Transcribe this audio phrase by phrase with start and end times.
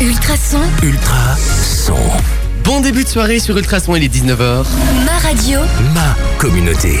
[0.00, 1.94] Ultrason, Ultra son.
[2.64, 4.64] Bon début de soirée sur Ultrason, il est 19h.
[5.06, 5.60] ma radio,
[5.94, 6.98] Ma communauté.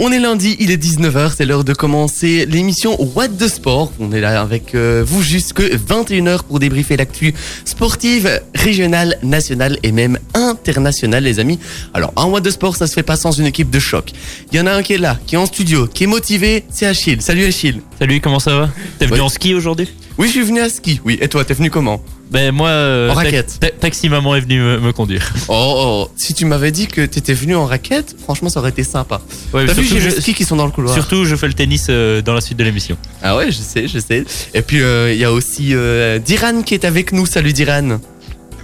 [0.00, 3.92] On est lundi, il est 19h, c'est l'heure de commencer l'émission What the Sport.
[3.98, 9.90] On est là avec euh, vous jusque 21h pour débriefer l'actu sportive, régionale, nationale et
[9.90, 11.58] même internationale les amis.
[11.94, 14.12] Alors un What the Sport ça se fait pas sans une équipe de choc.
[14.52, 16.64] Il y en a un qui est là, qui est en studio, qui est motivé,
[16.70, 17.20] c'est Achille.
[17.22, 17.80] Salut Achille.
[17.98, 18.68] Salut, comment ça va?
[18.98, 19.24] T'es venu Ouais.
[19.24, 19.88] en ski aujourd'hui?
[20.16, 21.18] Oui je suis venu à ski, oui.
[21.20, 22.00] Et toi t'es venu comment?
[22.30, 23.58] Ben moi, euh, En raquette.
[23.58, 25.32] ta- taxi maman est venue me, me conduire.
[25.48, 25.74] oh,
[26.08, 29.20] oh, si tu m'avais dit que t'étais venu en raquette, franchement ça aurait été sympa.
[29.54, 30.92] Ouais, T'as vu surtout, j'ai les je, skis qui sont dans le couloir.
[30.94, 32.98] surtout, je fais le tennis euh, dans la suite de l'émission.
[33.22, 34.24] Ah ouais, je sais, je sais.
[34.52, 37.24] Et puis euh, il y a aussi euh, Diran qui est avec nous.
[37.24, 37.98] Salut Diran.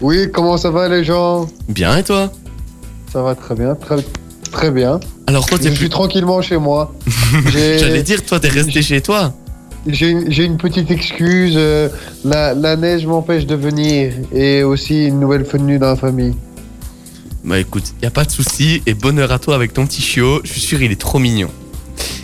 [0.02, 1.48] Oui, comment ça va les gens?
[1.68, 2.30] Bien et toi?
[3.12, 3.96] Ça va très bien, très,
[4.52, 5.00] très bien.
[5.26, 5.88] Alors toi Je t'es suis plus.
[5.88, 6.92] tranquillement chez moi.
[7.50, 9.32] J'allais dire toi t'es resté chez toi.
[9.86, 10.10] J'ai
[10.44, 11.88] une- petite excuse, euh,
[12.24, 16.34] la, la neige m'empêche de venir et aussi une nouvelle venue dans la famille.
[17.44, 20.40] Bah écoute, y a pas de souci et bonheur à toi avec ton petit chiot.
[20.44, 21.50] Je suis sûr il est trop mignon.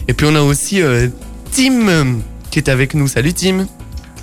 [0.09, 1.09] Et puis on a aussi euh,
[1.53, 2.05] Tim euh,
[2.51, 3.07] qui est avec nous.
[3.09, 3.67] Salut Tim.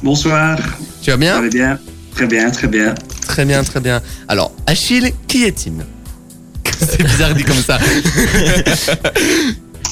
[0.01, 0.57] Bonsoir,
[1.03, 1.39] Tu vas bien?
[1.47, 1.77] Bien?
[2.15, 2.95] Très bien, très bien.
[3.27, 4.01] Très bien, très bien.
[4.27, 5.83] Alors Achille, qui est Tim?
[6.79, 7.77] C'est bizarre dit comme ça.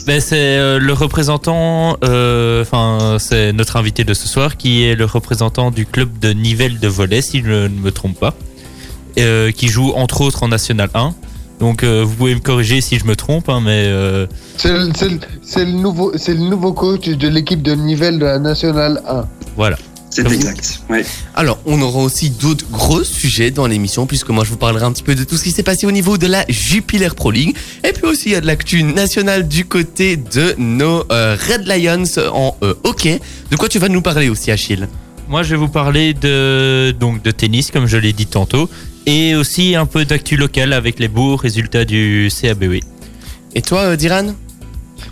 [0.05, 4.93] Ben c'est euh, le représentant, euh, enfin c'est notre invité de ce soir qui est
[4.95, 8.35] le représentant du club de Nivelles de volley, si je ne me trompe pas,
[9.17, 11.15] euh, qui joue entre autres en National 1.
[11.59, 14.89] Donc euh, vous pouvez me corriger si je me trompe, hein, mais euh, C'est le,
[15.65, 19.25] le- nouveau, c'est le nouveau coach de l'équipe de Nivelles de la Nationale 1.
[19.55, 19.77] voilà.
[20.15, 20.81] C'est exact.
[21.33, 24.93] Alors, on aura aussi d'autres gros sujets dans l'émission, puisque moi je vous parlerai un
[24.93, 27.55] petit peu de tout ce qui s'est passé au niveau de la Jupiler Pro League.
[27.83, 31.67] Et puis aussi, il y a de l'actu nationale du côté de nos euh, Red
[31.67, 33.19] Lions en euh, hockey.
[33.51, 34.87] De quoi tu vas nous parler aussi, Achille?
[35.27, 38.69] Moi, je vais vous parler de, donc, de tennis, comme je l'ai dit tantôt,
[39.05, 42.79] et aussi un peu d'actu locale avec les beaux résultats du CABW.
[43.53, 44.33] Et toi, euh, Diran?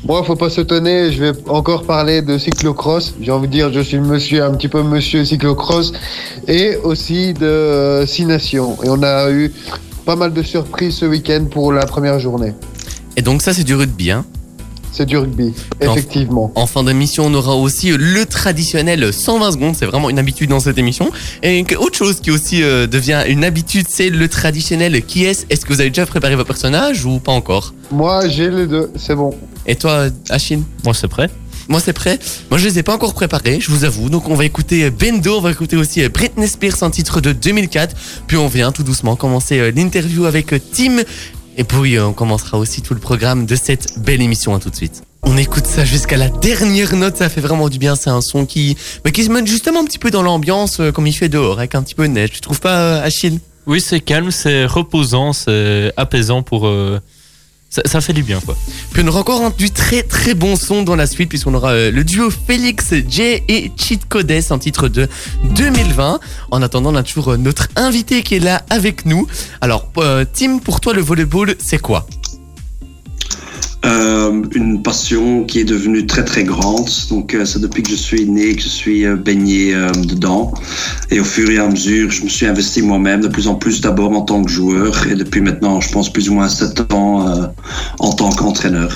[0.06, 3.16] Moi, faut pas s'étonner, je vais encore parler de cyclocross.
[3.22, 5.94] J'ai envie de dire, je suis monsieur, un petit peu monsieur cyclocross.
[6.48, 8.78] Et aussi de euh, Six Nations.
[8.84, 9.54] Et on a eu
[10.06, 12.54] pas mal de surprises ce week-end pour la première journée.
[13.16, 14.26] Et donc ça, c'est du rugby, hein?
[14.94, 16.52] C'est du rugby, effectivement.
[16.54, 19.76] En fin d'émission, on aura aussi euh, le traditionnel 120 secondes.
[19.76, 21.10] C'est vraiment une habitude dans cette émission.
[21.42, 25.48] Et autre chose qui aussi euh, devient une habitude, c'est le traditionnel qui est.
[25.50, 27.74] Est-ce que vous avez déjà préparé vos personnages ou pas encore?
[27.90, 29.34] Moi, j'ai les deux, c'est bon.
[29.66, 30.62] Et toi, Achille?
[30.84, 31.32] Moi, c'est prêt.
[31.70, 32.20] Moi c'est prêt.
[32.52, 34.10] Moi je les ai pas encore préparés, je vous avoue.
[34.10, 37.32] Donc on va écouter euh, Bendo, on va écouter aussi Britney Spears, un titre de
[37.32, 37.96] 2004.
[38.28, 41.04] Puis on vient tout doucement commencer l'interview avec Tim.
[41.58, 44.56] Et puis euh, on commencera aussi tout le programme de cette belle émission.
[44.56, 45.04] À tout de suite.
[45.24, 47.96] On écoute ça jusqu'à la dernière note, ça fait vraiment du bien.
[47.96, 50.92] C'est un son qui, bah, qui se met justement un petit peu dans l'ambiance euh,
[50.92, 52.32] comme il fait dehors, avec un petit peu de neige.
[52.32, 53.40] Tu trouves pas, euh, Achille?
[53.66, 56.70] Oui, c'est calme, c'est reposant, c'est apaisant pour.
[57.74, 58.56] Ça, ça fait du bien, quoi.
[58.92, 61.90] Puis on aura encore du très très bon son dans la suite puisqu'on aura euh,
[61.90, 65.08] le duo Félix J et Cheat Codes, un titre de
[65.56, 66.20] 2020.
[66.52, 69.26] En attendant, on a toujours euh, notre invité qui est là avec nous.
[69.60, 72.06] Alors, euh, Tim, pour toi, le volleyball, c'est quoi?
[73.86, 76.90] Euh, une passion qui est devenue très très grande.
[77.10, 80.54] Donc euh, c'est depuis que je suis né que je suis euh, baigné euh, dedans.
[81.12, 83.82] Et au fur et à mesure, je me suis investi moi-même de plus en plus
[83.82, 87.28] d'abord en tant que joueur et depuis maintenant, je pense plus ou moins 7 ans
[87.28, 87.48] euh,
[88.00, 88.96] en tant qu'entraîneur.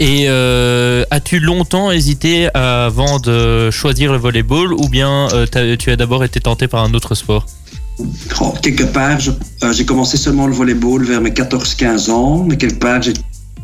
[0.00, 0.28] Et
[1.10, 6.68] as-tu longtemps hésité avant de choisir le volleyball ou bien tu as d'abord été tenté
[6.68, 7.44] par un autre sport?
[8.40, 9.18] Oh, quelque part,
[9.62, 13.12] euh, j'ai commencé seulement le volleyball vers mes 14-15 ans, mais quelque part, j'ai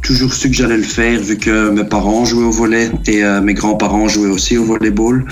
[0.03, 3.41] toujours su que j'allais le faire vu que mes parents jouaient au volley et euh,
[3.41, 5.25] mes grands-parents jouaient aussi au volleyball.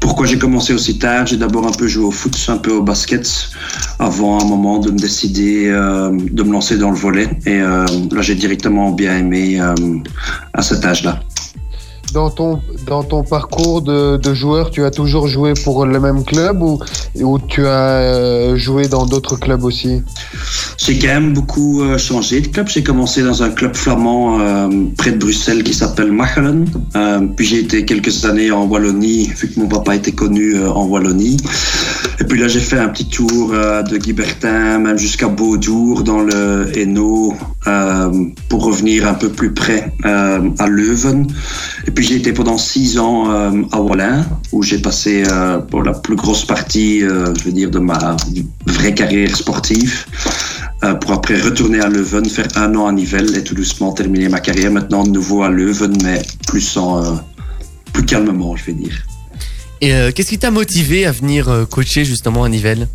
[0.00, 1.26] Pourquoi j'ai commencé aussi tard?
[1.26, 3.50] J'ai d'abord un peu joué au foot, un peu au basket,
[3.98, 7.28] avant un moment de me décider euh, de me lancer dans le volley.
[7.46, 9.60] Et euh, là, j'ai directement bien aimé
[10.52, 11.20] à cet âge-là.
[12.12, 16.24] Dans ton, dans ton parcours de, de joueur, tu as toujours joué pour le même
[16.24, 16.78] club ou,
[17.18, 20.02] ou tu as euh, joué dans d'autres clubs aussi?
[20.76, 22.68] J'ai quand même beaucoup euh, changé de club.
[22.68, 26.66] J'ai commencé dans un club flamand euh, près de Bruxelles qui s'appelle Machelen.
[27.36, 31.38] Puis j'ai été quelques années en Wallonie, vu que mon papa était connu en Wallonie.
[32.20, 36.70] Et puis là, j'ai fait un petit tour de Guibertin, même jusqu'à Beaudour, dans le
[36.76, 37.34] Hainaut,
[38.48, 41.26] pour revenir un peu plus près à Leuven.
[42.02, 46.16] J'ai été pendant six ans euh, à Wallin, où j'ai passé euh, pour la plus
[46.16, 48.16] grosse partie, euh, je veux dire, de ma
[48.66, 50.06] vraie carrière sportive.
[51.00, 54.40] Pour après retourner à Leuven, faire un an à Nivelles et tout doucement terminer ma
[54.40, 57.20] carrière maintenant de nouveau à Leuven, mais plus en,
[57.92, 59.06] plus calmement, je vais dire.
[59.80, 62.88] Et qu'est-ce qui t'a motivé à venir coacher justement à Nivelles?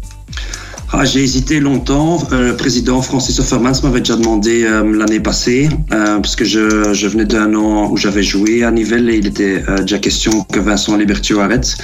[0.94, 2.26] Ah, j'ai hésité longtemps.
[2.32, 7.08] Euh, le président Francis Offermans m'avait déjà demandé euh, l'année passée, euh, parce que je,
[7.08, 10.96] venais d'un an où j'avais joué à Nivelles et il était déjà question que Vincent
[10.96, 11.78] Libertio arrête.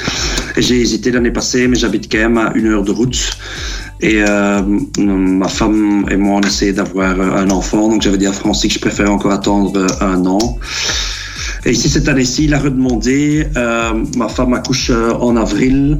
[0.57, 3.37] J'ai hésité l'année passée, mais j'habite quand même à une heure de route.
[3.99, 4.21] Et
[4.97, 8.75] ma femme et moi, on essayait d'avoir un enfant, donc j'avais dit à Francis que
[8.75, 10.57] je préférais encore attendre un an.
[11.65, 13.47] Et ici, cette année-ci, il a redemandé.
[14.17, 15.99] Ma femme accouche en avril.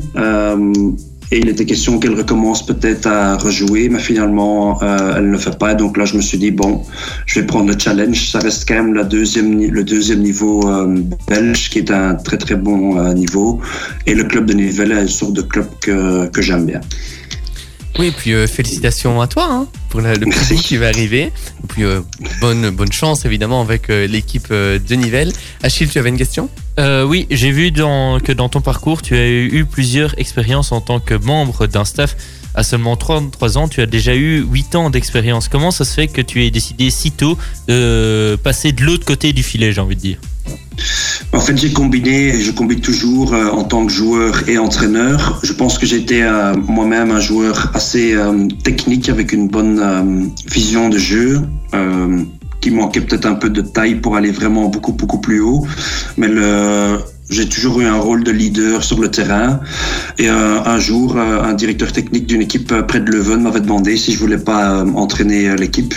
[1.34, 5.40] Et il était question qu'elle recommence peut-être à rejouer, mais finalement, euh, elle ne le
[5.40, 5.74] fait pas.
[5.74, 6.84] Donc là, je me suis dit, bon,
[7.26, 8.30] je vais prendre le challenge.
[8.30, 12.38] Ça reste quand même la deuxième, le deuxième niveau euh, belge, qui est un très
[12.38, 13.60] très bon euh, niveau.
[14.06, 16.82] Et le club de Nivelles est une sorte de club que, que j'aime bien.
[18.00, 21.26] Oui, et puis euh, félicitations à toi hein, pour la- le prix qui va arriver.
[21.26, 22.02] Et puis euh,
[22.42, 25.32] bonne, bonne chance évidemment avec euh, l'équipe euh, de Nivelles.
[25.62, 26.50] Achille, tu avais une question?
[26.80, 30.82] Euh, oui, j'ai vu dans, que dans ton parcours, tu as eu plusieurs expériences en
[30.82, 32.16] tant que membre d'un staff.
[32.56, 35.48] À seulement 33 ans, tu as déjà eu 8 ans d'expérience.
[35.48, 37.38] Comment ça se fait que tu aies décidé si tôt
[37.68, 40.18] de passer de l'autre côté du filet, j'ai envie de dire?
[41.34, 45.40] En fait, j'ai combiné, et je combine toujours euh, en tant que joueur et entraîneur.
[45.44, 50.90] Je pense que j'étais euh, moi-même un joueur assez euh, technique avec une bonne vision
[50.90, 51.42] de jeu.
[52.62, 55.68] qui manquait peut-être un peu de taille pour aller vraiment beaucoup beaucoup plus haut,
[57.34, 59.60] j'ai toujours eu un rôle de leader sur le terrain.
[60.20, 63.60] Et euh, un jour, euh, un directeur technique d'une équipe euh, près de Leuven m'avait
[63.60, 65.94] demandé si je voulais pas entraîner l'équipe.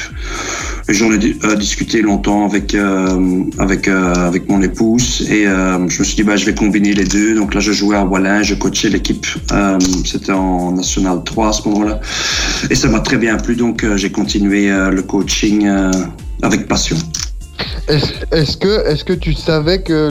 [0.88, 2.76] J'en ai di- discuté longtemps avec
[3.58, 7.34] avec avec mon épouse et je me suis dit bah je vais combiner les deux.
[7.34, 9.26] Donc là je jouais à Wallin, je coachais l'équipe.
[10.04, 12.00] C'était en National 3 à ce moment-là
[12.70, 13.56] et ça m'a très bien plu.
[13.56, 15.68] Donc j'ai continué le coaching
[16.42, 16.96] avec passion.
[18.32, 20.11] Est-ce que, est que tu savais que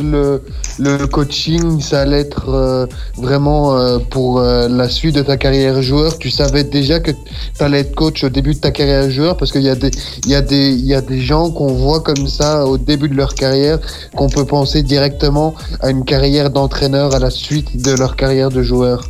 [0.79, 2.85] le, coaching, ça allait être euh,
[3.17, 6.17] vraiment euh, pour euh, la suite de ta carrière joueur?
[6.17, 7.17] Tu savais déjà que tu
[7.59, 9.35] allais être coach au début de ta carrière joueur?
[9.35, 9.91] Parce qu'il y, a des-
[10.25, 13.79] y, y a des gens qu'on voit comme ça au début de leur carrière,
[14.15, 18.63] qu'on peut penser directement à une carrière d'entraîneur à la suite de leur carrière de
[18.63, 19.09] joueur.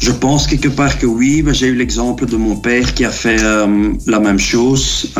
[0.00, 1.44] Je pense quelque part que oui.
[1.52, 5.12] J'ai eu l'exemple de mon père qui a fait la même chose.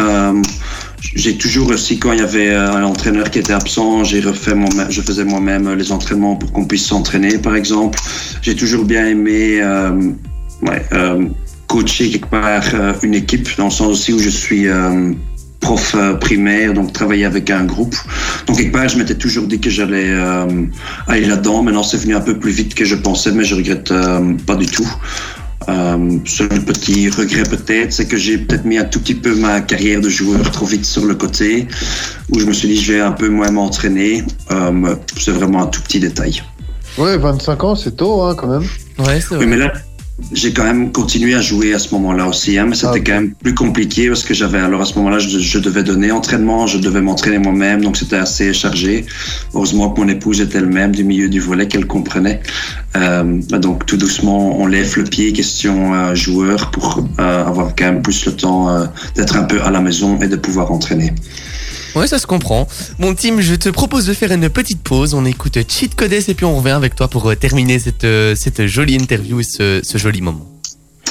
[1.03, 4.21] Euh, j'ai toujours aussi, quand il y avait euh, un entraîneur qui était absent, j'ai
[4.21, 4.55] refait
[4.89, 7.99] je faisais moi-même les entraînements pour qu'on puisse s'entraîner, par exemple.
[8.43, 10.13] J'ai toujours bien aimé euh,
[10.93, 11.27] euh,
[11.67, 15.13] coacher quelque part euh, une équipe, dans le sens aussi où je suis euh,
[15.61, 17.95] prof euh, primaire, donc travailler avec un groupe.
[18.47, 20.47] Donc quelque part, je m'étais toujours dit que j'allais euh,
[21.07, 21.63] aller là-dedans.
[21.63, 24.57] Maintenant, c'est venu un peu plus vite que je pensais, mais je regrette euh, pas
[24.57, 24.89] du tout.
[25.69, 29.61] Euh, seul petit regret peut-être, c'est que j'ai peut-être mis un tout petit peu ma
[29.61, 31.67] carrière de joueur trop vite sur le côté,
[32.31, 34.25] où je me suis dit je vais un peu moins m'entraîner.
[34.51, 36.43] Euh, c'est vraiment un tout petit détail.
[36.99, 38.65] Ouais, 25 ans, c'est tôt hein, quand même.
[38.99, 39.47] Ouais, c'est Oui, vrai.
[39.47, 39.73] mais là,
[40.33, 43.13] j'ai quand même continué à jouer à ce moment-là aussi, hein, mais c'était Ah, quand
[43.13, 46.67] même plus compliqué parce que j'avais, alors à ce moment-là, je, je devais donner entraînement,
[46.67, 49.05] je devais m'entraîner moi-même, donc c'était assez chargé.
[49.55, 52.41] Heureusement que mon épouse était elle-même du milieu du volet, qu'elle comprenait.
[52.97, 57.87] Euh, donc tout doucement, on lève le pied, question euh, joueur, pour euh, avoir quand
[57.87, 58.69] même plus le temps
[59.17, 61.13] d'être un peu à la maison et de pouvoir entraîner.
[61.95, 62.67] Ouais, ça se comprend.
[62.99, 65.15] Bon, Tim, je te propose de faire une petite pause.
[65.15, 68.35] On écoute Cheat Codes et puis on revient avec toi pour euh, terminer cette, euh,
[68.35, 70.52] cette jolie interview et ce, ce joli moment.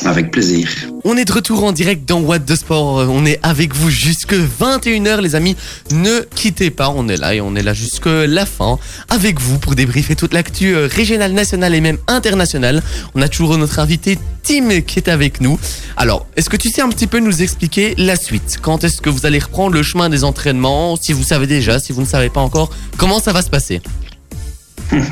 [0.05, 0.67] Avec plaisir.
[1.03, 3.07] On est de retour en direct dans What the Sport.
[3.09, 5.55] On est avec vous jusque 21h, les amis.
[5.91, 6.89] Ne quittez pas.
[6.89, 8.79] On est là et on est là jusque la fin
[9.09, 12.81] avec vous pour débriefer toute l'actu euh, régionale, nationale et même internationale.
[13.13, 15.59] On a toujours notre invité Tim qui est avec nous.
[15.97, 18.57] Alors, est-ce que tu sais un petit peu nous expliquer la suite?
[18.61, 20.95] Quand est-ce que vous allez reprendre le chemin des entraînements?
[20.95, 23.81] Si vous savez déjà, si vous ne savez pas encore, comment ça va se passer?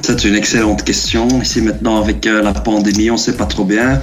[0.01, 1.27] C'est une excellente question.
[1.41, 4.01] Ici maintenant avec euh, la pandémie, on ne sait pas trop bien.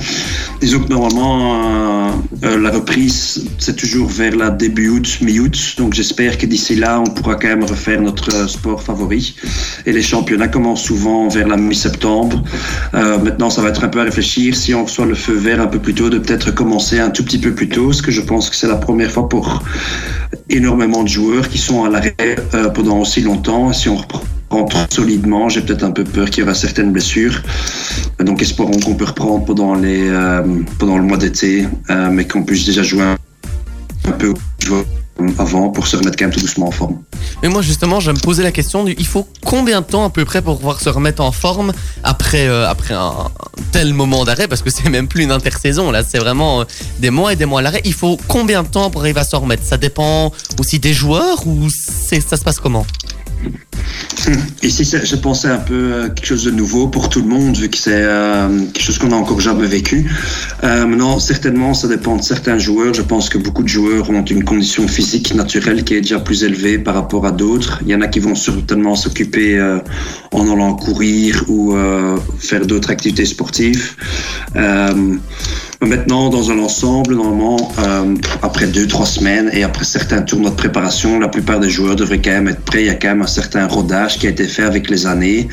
[0.60, 2.10] Disons que normalement, euh,
[2.44, 5.74] euh, la reprise, c'est toujours vers la début août, mi-août.
[5.76, 9.36] Donc j'espère que d'ici là, on pourra quand même refaire notre sport favori.
[9.84, 12.42] Et les championnats commencent souvent vers la mi-septembre.
[12.92, 15.66] Maintenant, ça va être un peu à réfléchir si on reçoit le feu vert un
[15.66, 18.20] peu plus tôt, de peut-être commencer un tout petit peu plus tôt, parce que je
[18.20, 19.62] pense que c'est la première fois pour
[20.48, 22.36] énormément de joueurs qui sont à l'arrêt
[22.74, 23.72] pendant aussi longtemps.
[23.72, 27.42] Si on reprend trop solidement, j'ai peut-être un peu peur qu'il y aura certaines blessures.
[28.20, 30.42] Donc espérons qu'on peut reprendre pendant, euh,
[30.80, 33.04] le mois d'été, euh, mais qu'on puisse déjà jouer
[34.04, 34.34] un peu
[35.38, 36.98] avant pour se remettre quand même tout doucement en forme.
[37.42, 40.24] Mais moi justement, je me posais la question il faut combien de temps à peu
[40.24, 41.72] près pour pouvoir se remettre en forme
[42.02, 43.30] après, euh, un,
[43.72, 44.48] tel moment d'arrêt?
[44.48, 46.64] Parce que c'est même plus une intersaison, là c'est vraiment
[46.98, 47.82] des mois et des mois à l'arrêt.
[47.84, 49.64] Il faut combien de temps pour arriver à se remettre?
[49.64, 52.86] Ça dépend aussi des joueurs ou ça se passe comment?
[54.62, 57.68] Ici, je pensais un peu euh, quelque chose de nouveau pour tout le monde, vu
[57.68, 60.10] que c'est euh, quelque chose qu'on n'a encore jamais vécu.
[60.64, 62.94] Euh, maintenant, certainement, ça dépend de certains joueurs.
[62.94, 66.42] Je pense que beaucoup de joueurs ont une condition physique naturelle qui est déjà plus
[66.42, 67.80] élevée par rapport à d'autres.
[67.82, 69.78] Il y en a qui vont certainement s'occuper euh,
[70.32, 73.94] en allant courir ou euh, faire d'autres activités sportives.
[75.82, 80.56] Maintenant, dans un ensemble, normalement, euh, après deux, trois semaines et après certains tournois de
[80.56, 82.80] préparation, la plupart des joueurs devraient quand même être prêts.
[82.80, 85.48] Il y a quand même un certain rodage qui a été fait avec les années.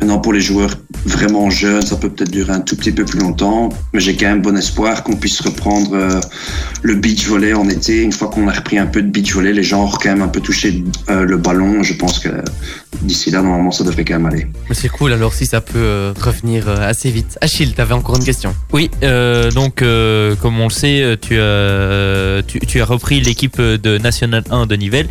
[0.00, 3.20] Maintenant, pour les joueurs vraiment jeunes, ça peut peut-être durer un tout petit peu plus
[3.20, 6.20] longtemps, mais j'ai quand même bon espoir qu'on puisse reprendre euh,
[6.82, 8.02] le beach volley en été.
[8.02, 10.22] Une fois qu'on a repris un peu de beach volley, les gens ont quand même
[10.22, 11.84] un peu touché euh, le ballon.
[11.84, 12.28] Je pense que
[13.02, 14.46] d'ici là, normalement, ça devrait quand même aller.
[14.68, 17.38] Mais c'est cool alors si ça peut euh, revenir euh, assez vite.
[17.40, 18.54] Achille, t'avais encore une question.
[18.72, 23.60] Oui, euh, donc euh, comme on le sait, tu as, tu, tu as repris l'équipe
[23.60, 25.08] de National 1 de Nivelles.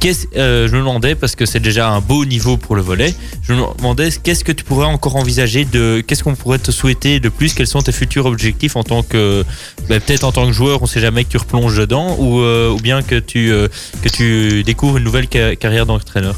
[0.00, 3.14] Qu'est-ce- euh, je me demandais, parce que c'est déjà un beau niveau pour le volet,
[3.42, 7.20] je me demandais qu'est-ce que tu pourrais encore envisager de, qu'est-ce qu'on pourrait te souhaiter
[7.20, 9.44] de plus, quels sont tes futurs objectifs en tant que,
[9.88, 12.68] ben, peut-être en tant que joueur, on sait jamais que tu replonges dedans, ou, euh,
[12.70, 13.68] ou bien que tu, euh,
[14.02, 16.36] que tu découvres une nouvelle ca- carrière d'entraîneur?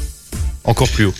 [0.67, 1.13] Encore plus haut.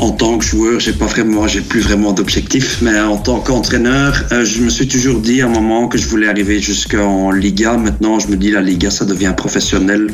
[0.00, 4.24] En tant que joueur, j'ai pas vraiment, j'ai plus vraiment d'objectifs, mais en tant qu'entraîneur,
[4.32, 7.76] euh, je me suis toujours dit à un moment que je voulais arriver jusqu'en Liga.
[7.76, 10.08] Maintenant, je me dis la Liga, ça devient professionnel.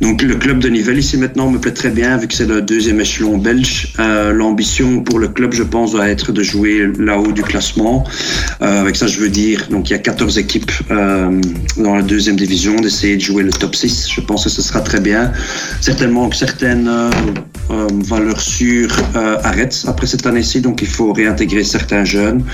[0.00, 2.62] Donc, le club de Nivelles ici maintenant me plaît très bien, vu que c'est le
[2.62, 3.92] deuxième échelon belge.
[3.98, 8.04] Euh, L'ambition pour le club, je pense, doit être de jouer là-haut du classement.
[8.62, 12.36] Euh, avec ça, je veux dire, donc il y a 14 équipes dans la deuxième
[12.36, 14.08] division, d'essayer de jouer le top 6.
[14.10, 15.32] Je pense que ce sera très bien.
[15.80, 16.90] Certainement que certaines
[17.68, 18.85] valeurs sûres
[19.16, 22.44] euh, arrêtent après cette année-ci, donc il faut réintégrer certains jeunes.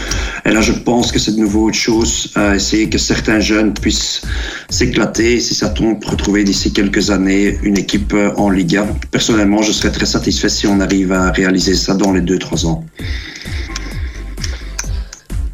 [0.44, 3.74] Et là, je pense que c'est de nouveau autre chose, euh, essayer que certains jeunes
[3.74, 4.22] puissent
[4.68, 8.86] s'éclater, si ça tombe, retrouver d'ici quelques années une équipe euh, en Liga.
[9.10, 12.84] Personnellement, je serais très satisfait si on arrive à réaliser ça dans les 2-3 ans.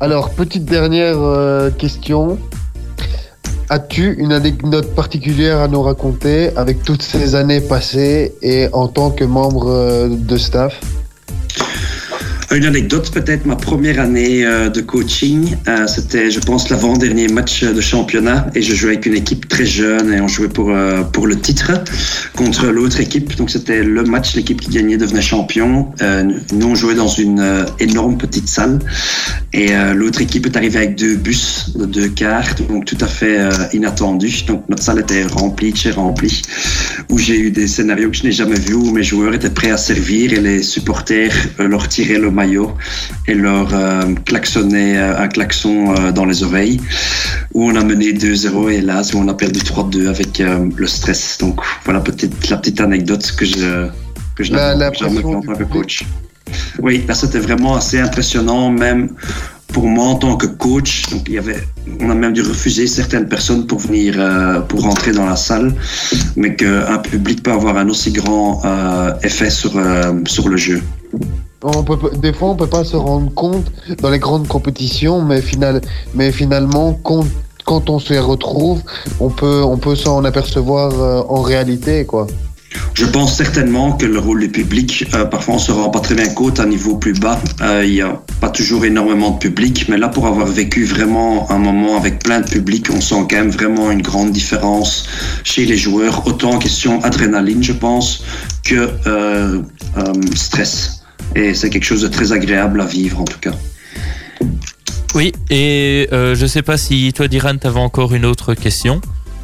[0.00, 1.18] Alors, petite dernière
[1.76, 2.38] question.
[3.70, 9.10] As-tu une anecdote particulière à nous raconter avec toutes ces années passées et en tant
[9.10, 10.80] que membre euh, de staff?
[12.50, 17.62] Une anecdote, peut-être ma première année euh, de coaching, euh, c'était, je pense, l'avant-dernier match
[17.62, 21.02] de championnat et je jouais avec une équipe très jeune et on jouait pour, euh,
[21.02, 21.72] pour le titre
[22.34, 23.36] contre l'autre équipe.
[23.36, 25.92] Donc c'était le match, l'équipe qui gagnait devenait champion.
[26.00, 26.24] Euh,
[26.54, 28.78] nous, on jouait dans une euh, énorme petite salle
[29.52, 33.06] et euh, l'autre équipe est arrivée avec deux bus de deux quarts, donc tout à
[33.06, 34.44] fait euh, inattendu.
[34.46, 36.40] Donc notre salle était remplie, très remplie,
[37.10, 39.70] où j'ai eu des scénarios que je n'ai jamais vus, où mes joueurs étaient prêts
[39.70, 42.70] à servir et les supporters euh, leur tiraient le maillot
[43.28, 46.80] et leur euh, klaxonnaient euh, un klaxon euh, dans les oreilles,
[47.54, 50.32] où on a mené 2-0 et là, où on a perdu 3-2 avec
[50.82, 51.22] le stress.
[51.42, 51.54] Donc
[51.84, 53.68] voilà peut-être la petite anecdote que je
[54.36, 55.94] que je La- n'avais la jamais pression fait en tant que coach.
[56.84, 59.02] Oui, là c'était vraiment assez impressionnant, même
[59.74, 60.92] pour moi en tant que coach.
[61.10, 61.62] Donc il y avait,
[62.00, 65.68] on a même dû refuser certaines personnes pour venir, euh, pour rentrer dans la salle,
[66.36, 70.80] mais qu'un public peut avoir un aussi grand euh, effet sur euh, sur le jeu.
[72.18, 75.80] Des fois, on peut pas se rendre compte dans les grandes compétitions, mais, final,
[76.14, 78.80] mais finalement, quand, on se retrouve,
[79.18, 82.28] on peut, on peut s'en apercevoir euh, en réalité, quoi.
[82.94, 86.14] Je pense certainement que le rôle du public, euh, parfois on se rend pas très
[86.14, 87.40] bien compte à un niveau plus bas.
[87.62, 91.50] Euh, Il y a pas toujours énormément de public, mais là pour avoir vécu vraiment
[91.50, 95.06] un moment avec plein de public, on sent quand même vraiment une grande différence
[95.44, 98.22] chez les joueurs, autant en question adrénaline, je pense,
[98.64, 98.90] que
[100.34, 100.97] stress.
[101.34, 103.54] Et c'est quelque chose de très agréable à vivre en tout cas.
[105.14, 109.00] Oui, et euh, je sais pas si toi, Diran, t'avais encore une autre question.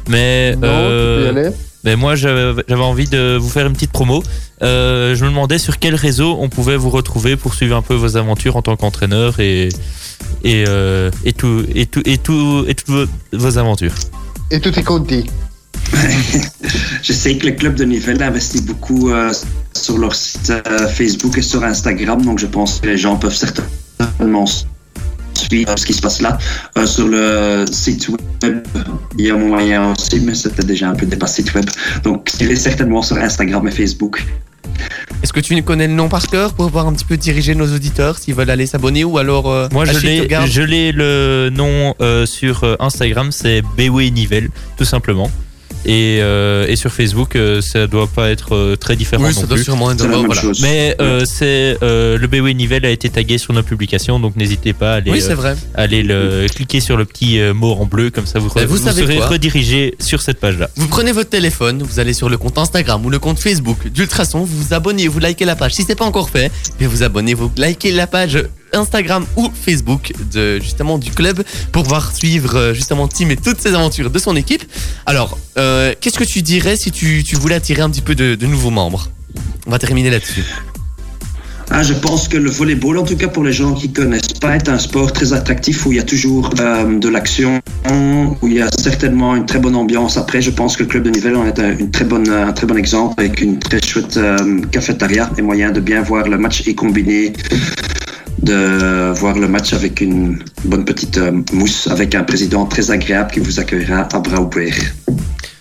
[0.07, 1.55] Mais Non, euh, tu peux y aller.
[1.83, 4.23] Ben moi, j'avais envie de vous faire une petite promo.
[4.63, 7.93] Euh, je me demandais sur quel réseau on pouvait vous retrouver pour suivre un peu
[7.93, 9.69] vos aventures en tant qu'entraîneur et
[10.43, 13.93] et, euh, et tout et tout et tout et toutes vos, vos aventures.
[14.49, 15.25] Et tout est compté.
[17.01, 19.31] Je sais que le club de Nivelles investit beaucoup euh,
[19.73, 23.35] sur leur site euh, Facebook et sur Instagram, donc je pense que les gens peuvent
[23.35, 24.45] certainement
[25.35, 26.37] suivre ce qui se passe là.
[26.77, 28.65] Euh, sur le site web,
[29.17, 31.65] il y a moyen aussi, mais c'était déjà un peu dépassé site web.
[32.03, 34.25] Donc, il est certainement sur Instagram et Facebook.
[35.23, 37.73] Est-ce que tu connais le nom par cœur pour pouvoir un petit peu diriger nos
[37.73, 41.49] auditeurs s'ils veulent aller s'abonner ou alors euh, Moi, je l'ai garde je l'ai le
[41.53, 45.31] nom euh, sur Instagram, c'est Bewe Nivelle, tout simplement.
[45.85, 49.41] Et, euh, et sur Facebook, euh, ça doit pas être euh, très différent Oui, non
[49.41, 49.63] ça doit plus.
[49.65, 50.41] sûrement être la même voilà.
[50.41, 50.59] chose.
[50.61, 54.73] Mais euh, c'est euh, le BW Nivelle a été tagué sur nos publications, donc n'hésitez
[54.73, 55.55] pas à aller, Oui, c'est euh, vrai.
[55.75, 58.77] aller le, cliquer sur le petit euh, mot en bleu, comme ça vous, vous vous
[58.77, 60.69] serez redirigé sur cette page-là.
[60.75, 64.39] Vous prenez votre téléphone, vous allez sur le compte Instagram ou le compte Facebook d'Ultrason,
[64.39, 65.73] vous vous abonnez, vous likez la page.
[65.75, 68.43] Si c'est pas encore fait, puis vous abonnez, vous likez la page
[68.75, 73.61] Instagram ou Facebook de justement du club pour pouvoir suivre euh, justement Tim et toutes
[73.61, 74.63] ses aventures de son équipe.
[75.05, 78.71] Alors, euh, qu'est-ce que tu dirais si tu, voulais attirer un petit peu de, nouveaux
[78.71, 79.09] membres?
[79.67, 80.43] On va terminer là-dessus.
[81.71, 84.55] Ah, je pense que le volleyball, en tout cas pour les gens qui connaissent pas,
[84.55, 87.59] est un sport très attractif où il y a toujours euh, de l'action,
[88.41, 90.17] où il y a certainement une très bonne ambiance.
[90.17, 93.41] Après, je pense que le club de Nivelles en est un, très bon exemple avec
[93.41, 94.19] une très chouette
[94.71, 97.33] cafétéria et moyen de bien voir le match et combiner
[98.41, 103.31] de voir le match avec une bonne petite euh, mousse, avec un président très agréable
[103.31, 104.93] qui vous accueillera à bras ouverts.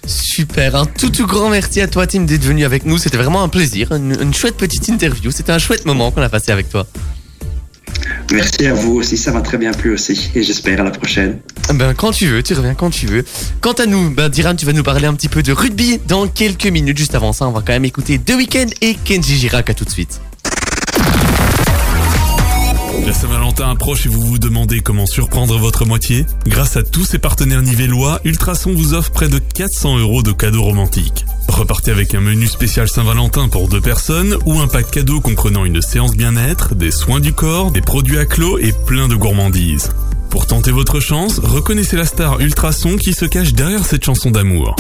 [0.06, 2.98] Super, un tout tout grand merci à toi Tim d'être venu avec nous.
[2.98, 5.30] C'était vraiment un plaisir, une, une chouette petite interview.
[5.30, 6.86] C'était un chouette moment qu'on a passé avec toi.
[8.32, 11.38] Merci à vous aussi, ça m'a très bien plu aussi et j'espère à la prochaine.
[11.74, 13.24] Ben, quand tu veux, tu reviens quand tu veux.
[13.60, 16.26] Quant à nous, ben, Diran, tu vas nous parler un petit peu de rugby dans
[16.26, 16.98] quelques minutes.
[16.98, 19.70] Juste avant ça, on va quand même écouter The Weeknd et Kenji Girac.
[19.70, 20.20] À tout de suite.
[23.02, 27.18] La Saint-Valentin approche et vous vous demandez comment surprendre votre moitié Grâce à tous ses
[27.18, 31.26] partenaires nivellois, Ultrason vous offre près de 400 euros de cadeaux romantiques.
[31.48, 35.82] Repartez avec un menu spécial Saint-Valentin pour deux personnes ou un pack cadeau comprenant une
[35.82, 39.90] séance bien-être, des soins du corps, des produits à clos et plein de gourmandises.
[40.30, 44.74] Pour tenter votre chance, reconnaissez la star Ultrason qui se cache derrière cette chanson d'amour.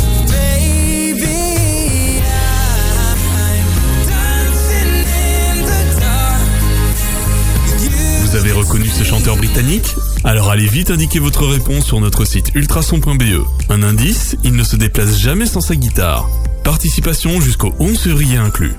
[8.74, 13.44] Reconnu ce chanteur britannique Alors allez vite indiquer votre réponse sur notre site ultrason.be.
[13.70, 16.28] Un indice, il ne se déplace jamais sans sa guitare.
[16.64, 18.72] Participation jusqu'au 11 février inclus.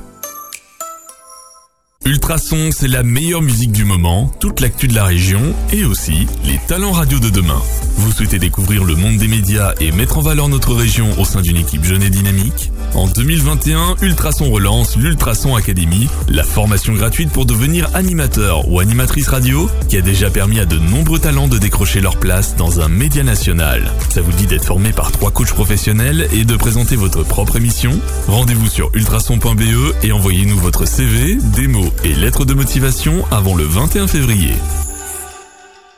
[2.07, 5.41] Ultrason, c'est la meilleure musique du moment, toute l'actu de la région
[5.73, 7.59] et aussi les talents radio de demain.
[7.97, 11.41] Vous souhaitez découvrir le monde des médias et mettre en valeur notre région au sein
[11.41, 12.71] d'une équipe jeune et dynamique?
[12.93, 19.67] En 2021, Ultrason relance l'Ultrason Academy, la formation gratuite pour devenir animateur ou animatrice radio
[19.89, 23.23] qui a déjà permis à de nombreux talents de décrocher leur place dans un média
[23.23, 23.91] national.
[24.09, 27.99] Ça vous dit d'être formé par trois coachs professionnels et de présenter votre propre émission?
[28.27, 34.07] Rendez-vous sur ultrason.be et envoyez-nous votre CV, démo et lettre de motivation avant le 21
[34.07, 34.53] février.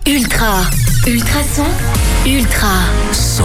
[0.06, 0.62] Ultra,
[1.06, 1.66] ultrason,
[2.26, 2.80] ultra.
[3.12, 3.44] Son.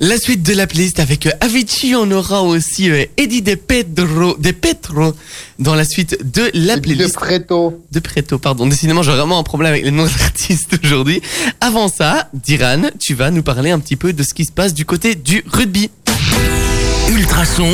[0.00, 4.36] La suite de la playlist avec euh, Avicii, on aura aussi euh, Eddie De Pedro,
[4.38, 5.14] De Petro
[5.58, 7.14] dans la suite de la puis de playlist.
[7.14, 7.82] Preto.
[7.90, 8.66] De Preto, pardon.
[8.66, 11.20] Décidément, j'ai vraiment un problème avec les noms d'artistes aujourd'hui.
[11.60, 14.74] Avant ça, Diran, tu vas nous parler un petit peu de ce qui se passe
[14.74, 15.90] du côté du rugby.
[17.10, 17.70] Ultrason,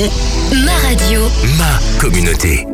[0.64, 1.20] Ma radio,
[1.58, 2.64] ma communauté.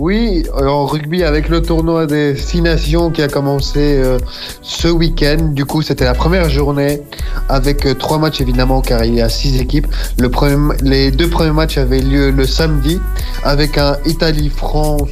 [0.00, 4.18] Oui, en rugby avec le tournoi des Six Nations qui a commencé euh,
[4.62, 5.50] ce week-end.
[5.50, 7.02] Du coup, c'était la première journée
[7.48, 9.88] avec euh, trois matchs évidemment car il y a six équipes.
[10.20, 13.00] Le premier, les deux premiers matchs avaient lieu le samedi
[13.42, 15.10] avec un Italie-France.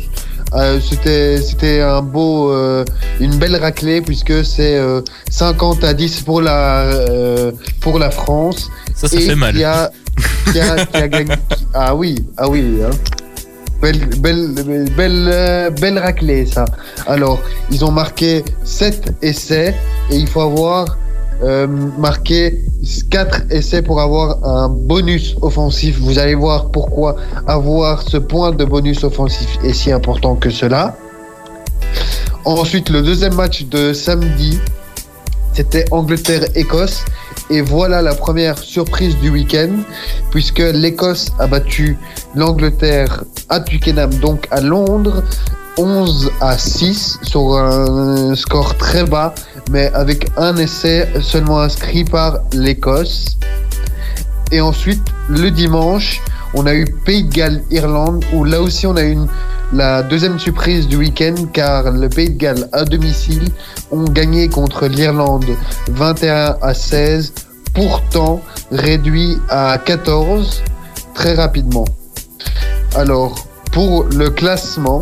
[0.54, 2.84] Euh, c'était c'était un beau euh,
[3.18, 6.88] une belle raclée puisque c'est euh, 50 à 10 pour la
[7.80, 9.52] pour la France Ça, ça et fait mal.
[9.52, 9.90] Qui a,
[10.52, 11.34] qui a, qui a gagné.
[11.74, 12.78] Ah oui, ah oui.
[12.84, 12.90] Hein.
[13.80, 16.64] Belle, raclée, ça.
[17.06, 19.74] Alors, ils ont marqué 7 essais
[20.10, 20.96] et il faut avoir
[21.42, 21.66] euh,
[21.98, 22.62] marqué
[23.10, 25.98] 4 essais pour avoir un bonus offensif.
[26.00, 30.96] Vous allez voir pourquoi avoir ce point de bonus offensif est si important que cela.
[32.44, 34.58] Ensuite, le deuxième match de samedi,
[35.56, 37.04] c'était Angleterre-Écosse.
[37.48, 39.70] Et voilà la première surprise du week-end,
[40.30, 41.96] puisque l'Écosse a battu
[42.34, 45.22] l'Angleterre à Twickenham, donc à Londres,
[45.78, 49.34] 11 à 6, sur un score très bas,
[49.70, 53.38] mais avec un essai seulement inscrit par l'Écosse.
[54.52, 56.20] Et ensuite, le dimanche,
[56.54, 59.28] on a eu Pays de Galles-Irlande, où là aussi on a eu une,
[59.72, 63.48] la deuxième surprise du week-end, car le Pays de Galles à domicile
[63.90, 65.46] ont gagné contre l'Irlande
[65.88, 67.32] 21 à 16,
[67.74, 70.62] pourtant réduit à 14
[71.14, 71.84] très rapidement.
[72.94, 73.34] Alors,
[73.72, 75.00] pour le classement,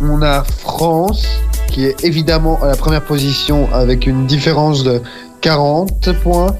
[0.00, 1.26] on a France
[1.68, 5.02] qui est évidemment à la première position avec une différence de
[5.40, 6.54] 40 points,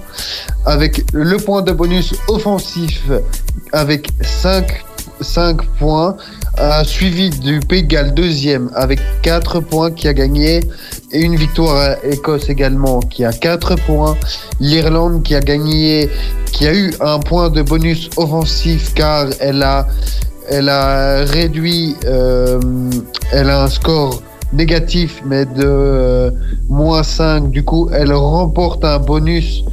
[0.64, 3.11] avec le point de bonus offensif
[3.72, 4.85] avec 5,
[5.20, 6.16] 5 points,
[6.85, 10.61] suivi du Pays de Galles deuxième avec 4 points qui a gagné
[11.12, 14.16] et une victoire à Écosse également qui a 4 points.
[14.61, 16.09] L'Irlande qui a gagné,
[16.53, 19.87] qui a eu un point de bonus offensif car elle a,
[20.49, 22.61] elle a réduit, euh,
[23.33, 26.31] elle a un score négatif mais de euh,
[26.68, 27.51] moins 5.
[27.51, 29.64] Du coup, elle remporte un bonus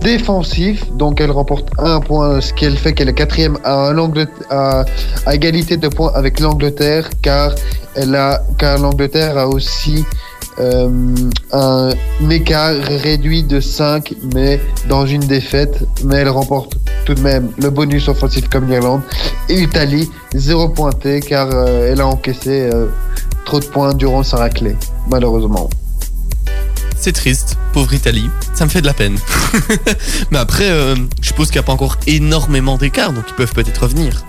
[0.00, 3.92] défensif, donc elle remporte un point, ce qui fait qu'elle est quatrième à,
[5.32, 7.54] égalité de points avec l'Angleterre, car
[7.94, 10.04] elle a, car l'Angleterre a aussi
[10.60, 11.14] euh,
[11.52, 11.90] un
[12.30, 17.70] écart réduit de 5, mais dans une défaite, mais elle remporte tout de même le
[17.70, 19.02] bonus offensif comme l'Irlande.
[19.48, 22.86] Et l'Italie, zéro pointé, car euh, elle a encaissé euh,
[23.44, 24.76] trop de points durant sa raclée,
[25.08, 25.68] malheureusement.
[27.00, 28.28] C'est triste, pauvre Italie.
[28.54, 29.16] Ça me fait de la peine.
[30.30, 33.52] Mais après, euh, je suppose qu'il n'y a pas encore énormément d'écart, donc ils peuvent
[33.52, 34.24] peut-être revenir.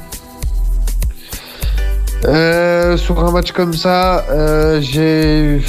[2.26, 5.62] Euh, sur un match comme ça, euh, j'ai,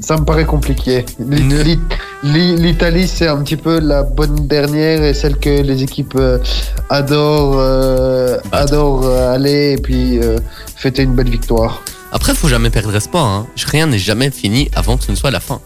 [0.00, 1.04] ça me paraît compliqué.
[1.18, 1.76] Ne-
[2.24, 6.38] L'Italie, c'est un petit peu la bonne dernière et celle que les équipes euh,
[6.90, 7.60] adorent,
[9.30, 10.38] aller et puis euh,
[10.76, 11.82] fêter une belle victoire.
[12.12, 13.24] Après, faut jamais perdre espoir.
[13.26, 13.46] Hein.
[13.66, 15.60] Rien n'est jamais fini avant que ce ne soit la fin.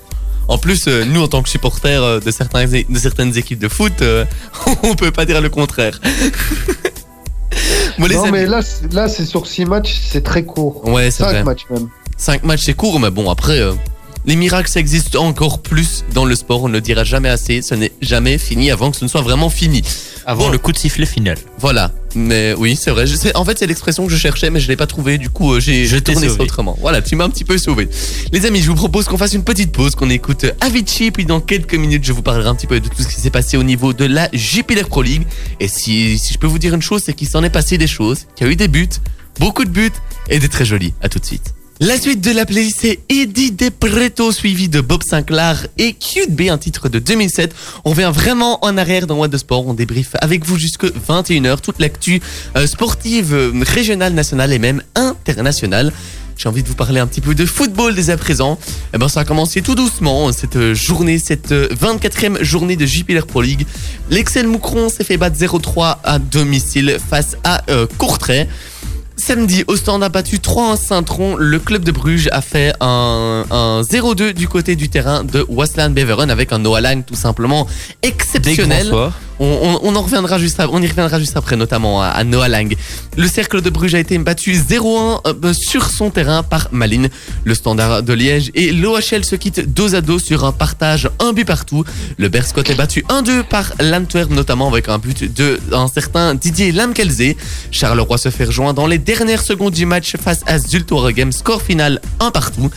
[0.48, 3.68] En plus, euh, nous, en tant que supporters euh, de, certains, de certaines équipes de
[3.68, 4.24] foot, euh,
[4.82, 6.00] on peut pas dire le contraire.
[7.98, 10.86] Bon, les non, amis- mais là, c'est- là, c'est sur six matchs, c'est très court.
[10.88, 11.44] Ouais, c'est Cinq vrai.
[11.44, 11.88] matchs même.
[12.16, 13.60] 5 matchs, c'est court, mais bon, après,
[14.26, 16.62] les miracles, ça existe encore plus dans le sport.
[16.64, 17.62] On ne le dira jamais assez.
[17.62, 19.82] Ce n'est jamais fini avant que ce ne soit vraiment fini.
[20.26, 20.50] Avant Bon.
[20.50, 21.38] le coup de sifflet final.
[21.58, 21.92] Voilà.
[22.14, 23.06] Mais oui, c'est vrai.
[23.06, 25.16] Je sais, en fait, c'est l'expression que je cherchais, mais je l'ai pas trouvée.
[25.16, 26.76] Du coup, euh, j'ai Je tourné ça autrement.
[26.80, 27.88] Voilà, tu m'as un petit peu sauvé.
[28.32, 31.40] Les amis, je vous propose qu'on fasse une petite pause, qu'on écoute Avicii, puis dans
[31.40, 33.62] quelques minutes, je vous parlerai un petit peu de tout ce qui s'est passé au
[33.62, 35.26] niveau de la Jupiler Pro League.
[35.60, 37.86] Et si, si je peux vous dire une chose, c'est qu'il s'en est passé des
[37.86, 38.88] choses, qu'il y a eu des buts,
[39.38, 39.92] beaucoup de buts,
[40.28, 40.92] et des très jolis.
[41.00, 41.54] À tout de suite.
[41.80, 46.50] La suite de la playlist, c'est Eddie Depreto, suivi de Bob Sinclair et Cute B,
[46.50, 47.54] un titre de 2007.
[47.84, 49.64] On vient vraiment en arrière dans What the Sport.
[49.64, 52.20] On débriefe avec vous jusque 21h toute l'actu
[52.56, 55.92] euh, sportive, euh, régionale, nationale et même internationale.
[56.36, 58.58] J'ai envie de vous parler un petit peu de football dès à présent.
[58.92, 62.86] Eh ben, ça a commencé tout doucement, cette euh, journée, cette euh, 24e journée de
[62.86, 63.68] Jupiler Pro League.
[64.10, 67.62] L'Excel Moucron s'est fait battre 0-3 à domicile face à
[67.98, 68.48] Courtrai.
[69.18, 71.36] Samedi, Ostende a battu 3 1 Saint-Tron.
[71.36, 75.92] Le club de Bruges a fait un, un 0-2 du côté du terrain de Wasland
[75.92, 77.66] Beveren avec un Noah Lang tout simplement
[78.02, 78.86] exceptionnel.
[79.40, 82.74] On, en reviendra juste après, on y reviendra juste après, notamment à, à Noah Lang.
[83.16, 87.08] Le cercle de Bruges a été battu 0-1 euh, sur son terrain par Malines.
[87.44, 91.32] Le standard de Liège et l'OHL se quittent dos à dos sur un partage, un
[91.32, 91.84] but partout.
[92.16, 96.72] Le Berscott est battu 1-2 par l'Antwerp, notamment avec un but de un certain Didier
[96.72, 97.34] Lamkelze.
[97.70, 101.62] Charleroi se fait rejoindre dans les dernières secondes du match face à Zulte Waregem, score
[101.62, 102.70] final 1 partout.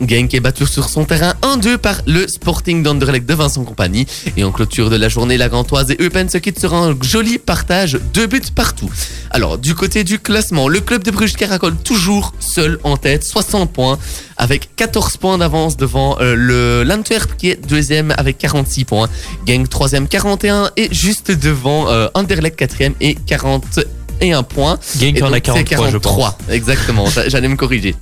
[0.00, 4.06] Genk est battu sur son terrain 1-2 par le Sporting d'Anderlecht de Vincent Compagnie.
[4.36, 7.38] Et en clôture de la journée, la Gantoise et Eupen se quittent sur un joli
[7.38, 8.88] partage, deux buts partout.
[9.30, 13.72] Alors, du côté du classement, le club de Bruges caracole toujours seul en tête, 60
[13.72, 13.98] points,
[14.36, 19.08] avec 14 points d'avance devant euh, le l'Antwerp qui est deuxième avec 46 points.
[19.46, 24.78] Genk troisième 41 et juste devant euh, Anderlecht quatrième et 41 points.
[24.98, 26.02] Genk Et en a donc, c'est 43, je pense.
[26.16, 27.06] 43, exactement.
[27.06, 27.96] j'a- J'allais me corriger.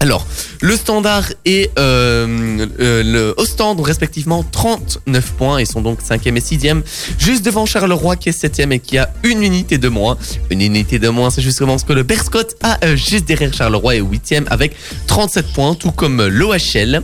[0.00, 0.26] Alors,
[0.60, 6.36] le Standard et euh, euh, le Ostende ont respectivement 39 points et sont donc 5e
[6.36, 6.82] et 6e,
[7.18, 10.18] juste devant Charleroi qui est 7e et qui a une unité de moins.
[10.50, 13.96] Une unité de moins, c'est justement ce que le Berscott a euh, juste derrière Charleroi
[13.96, 14.76] et 8e avec
[15.06, 17.02] 37 points, tout comme l'OHL.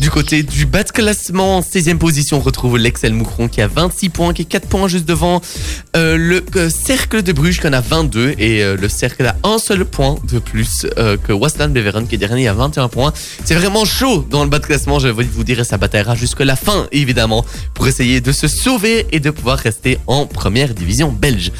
[0.00, 3.66] Du côté du bas de classement, en 16e position, on retrouve l'Excel Moucron qui a
[3.66, 5.40] 26 points, qui est 4 points juste devant
[5.96, 9.36] euh, le euh, Cercle de Bruges qui en a 22 et euh, le Cercle a
[9.42, 13.12] un seul point de plus euh, que Wasland Beveren qui est dernier à 21 points.
[13.44, 16.14] C'est vraiment chaud dans le bas de classement, je vais vous dire, et ça bataillera
[16.14, 20.74] jusque la fin évidemment pour essayer de se sauver et de pouvoir rester en première
[20.74, 21.50] division belge.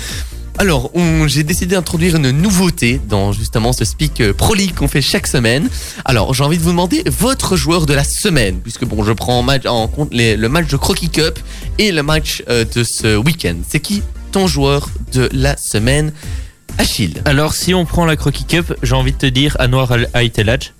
[0.61, 0.91] Alors,
[1.27, 5.29] j'ai décidé d'introduire une nouveauté dans justement ce speak euh, Pro League qu'on fait chaque
[5.29, 5.71] semaine.
[6.05, 9.39] Alors, j'ai envie de vous demander votre joueur de la semaine, puisque bon, je prends
[9.39, 11.39] en, match, en compte le match de Crocky Cup
[11.79, 13.55] et le match euh, de ce week-end.
[13.69, 16.13] C'est qui ton joueur de la semaine,
[16.77, 17.23] Achille?
[17.25, 20.73] Alors, si on prend la Croquis Cup, j'ai envie de te dire Anwar Aitelaj.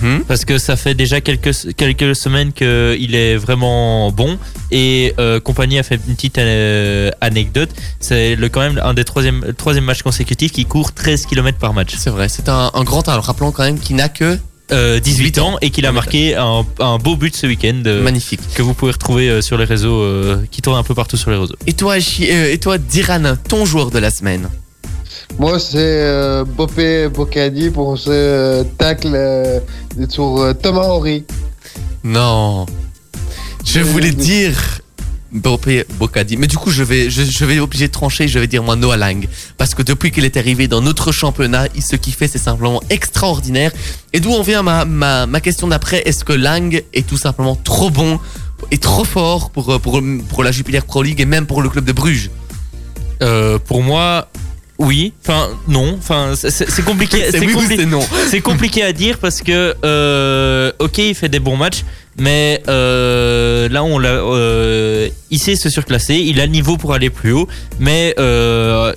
[0.00, 0.24] Mhm.
[0.26, 4.38] Parce que ça fait déjà quelques, quelques semaines qu'il est vraiment bon.
[4.70, 7.70] Et euh, Compagnie a fait une petite euh, anecdote.
[8.00, 11.74] C'est le, quand même un des troisième, troisième matchs consécutifs qui court 13 km par
[11.74, 11.94] match.
[11.96, 13.20] C'est vrai, c'est un, un grand talent.
[13.20, 14.38] Rappelons quand même qu'il n'a que
[14.70, 18.40] Euh, 18 ans et qu'il a marqué un, un beau but ce week-end euh, magnifique.
[18.54, 21.30] que vous pouvez retrouver euh, sur les réseaux, euh, qui tourne un peu partout sur
[21.30, 21.56] les réseaux.
[21.66, 24.48] Et toi, euh, et toi, Diran, ton joueur de la semaine?
[25.38, 29.58] Moi, c'est euh, Bopé Bocadi pour ce euh, tacle euh,
[30.08, 31.24] sur euh, Thomas Henry.
[32.04, 32.66] Non.
[33.64, 34.80] Je voulais dire
[35.32, 36.36] Bopé Bocadi.
[36.36, 38.28] Mais du coup, je vais, je, je vais obligé de trancher.
[38.28, 39.26] Je vais dire moi Noah Lang.
[39.56, 42.80] Parce que depuis qu'il est arrivé dans notre championnat, il- ce qu'il fait, c'est simplement
[42.90, 43.72] extraordinaire.
[44.12, 46.02] Et d'où en vient ma, ma, ma question d'après.
[46.06, 48.20] Est-ce que Lang est tout simplement trop bon
[48.70, 51.84] et trop fort pour, pour, pour la Jupiler Pro League et même pour le club
[51.84, 52.30] de Bruges?
[53.22, 54.28] Euh, pour moi,
[54.82, 55.12] oui.
[55.22, 55.96] Enfin, non.
[55.98, 57.24] Enfin, c'est- compliqué.
[57.30, 61.84] C'est oui compli- compliqué à dire parce que, euh, ok, il fait des bons matchs,
[62.18, 66.92] mais euh, là, on l'a, euh, il sait se surclasser, il a le niveau pour
[66.94, 68.14] aller plus haut, mais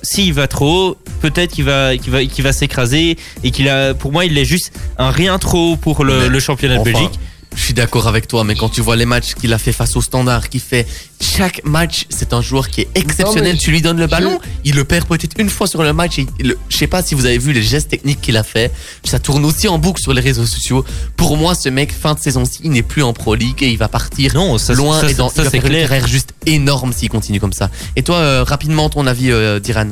[0.02, 4.12] s'il va trop, peut-être qu'il va, qu'il va, qu'il va s'écraser et qu'il a, pour
[4.12, 7.20] moi, il est juste un rien trop haut pour le, championnat de enfin, Belgique.
[7.56, 9.96] Je suis d'accord avec toi, mais quand tu vois les matchs qu'il a fait face
[9.96, 10.86] au Standard, qui fait
[11.20, 13.56] chaque match, c'est un joueur qui est exceptionnel.
[13.58, 16.18] tu lui donnes le je- ballon, il le perd peut-être une fois sur le match.
[16.18, 18.70] Et il- je sais pas si vous avez vu les gestes techniques qu'il a fait.
[19.04, 20.84] Ça tourne aussi en boucle sur les réseaux sociaux.
[21.16, 23.78] Pour moi, ce mec, fin de saison-ci, il n'est plus en Pro League et il
[23.78, 26.06] va partir Non, ça, loin ça, et dans, ça, il va faire clair.
[26.06, 27.70] juste énorme s'il continue comme ça.
[27.96, 29.88] Et toi, euh, rapidement, ton avis, euh, Diran?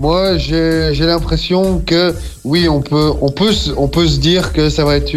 [0.00, 4.52] Moi, j'ai j'ai l'impression que oui, on peut, on peut, se- on peut se dire
[4.52, 5.12] que ça va être,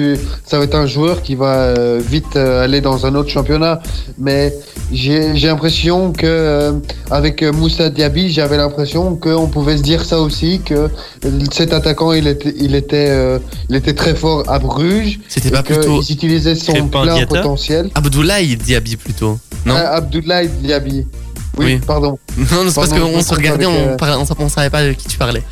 [0.45, 3.81] ça va être un joueur qui va euh, vite euh, aller dans un autre championnat.
[4.17, 4.53] Mais
[4.91, 6.71] j'ai j'ai l'impression que euh,
[7.11, 10.89] avec Moussa Diaby, j'avais l'impression qu'on pouvait se dire ça aussi que
[11.51, 13.37] cet attaquant, il était, il était, euh,
[13.69, 15.19] il était très fort à Bruges.
[15.27, 17.89] C'était pas plutôt qu'il utilisait son plein potentiel.
[17.95, 19.75] Abdoulaye Diaby plutôt Non?
[19.77, 21.05] Ah, Abdoulaye Diaby.
[21.57, 21.79] Oui, Oui.
[21.85, 22.17] pardon.
[22.37, 25.17] Non, c'est parce qu'on se regardait, on, euh, sa- on savait pas de qui tu
[25.17, 25.43] parlais.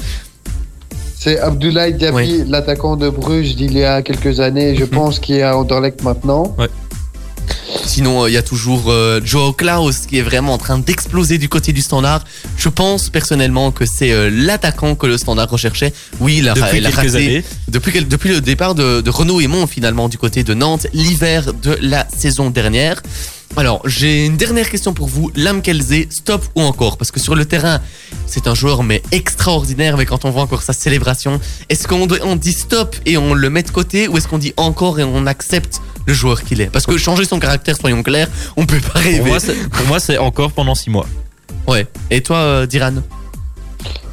[1.18, 2.44] C'est Abdoulaye Diaby, Oui.
[2.48, 4.90] l'attaquant de Bruges d'il y a quelques années, je Mhm.
[4.90, 6.56] pense, qui est à Anderlecht maintenant.
[7.86, 11.38] Sinon, euh, il y a toujours euh, Joao Klaus qui est vraiment en train d'exploser
[11.38, 12.24] du côté du standard.
[12.58, 15.92] Je pense personnellement que c'est euh, l'attaquant que le standard recherchait.
[16.20, 17.44] Oui, il a, Depuis il a quelques raté années.
[17.68, 21.54] depuis, quel- depuis le départ de, de Renaud Aymon finalement du côté de Nantes l'hiver
[21.54, 23.02] de la saison dernière.
[23.58, 25.32] Alors, j'ai une dernière question pour vous.
[25.36, 26.98] Lam Kelze, stop ou encore?
[26.98, 27.82] Parce que sur le terrain,
[28.26, 32.20] c'est un joueur mais extraordinaire, mais quand on voit encore sa célébration, est-ce qu'on doit-
[32.24, 35.04] on dit stop et on le met de côté ou est-ce qu'on dit encore et
[35.04, 36.68] on accepte le joueur qu'il est?
[36.68, 39.30] Parce que changer son caractère, soyons clairs, on peut pas Pour rêver.
[39.30, 41.08] moi, c'est- pour moi, c'est encore pendant six mois.
[41.68, 41.86] Ouais.
[42.12, 42.94] Et toi, euh, Diran?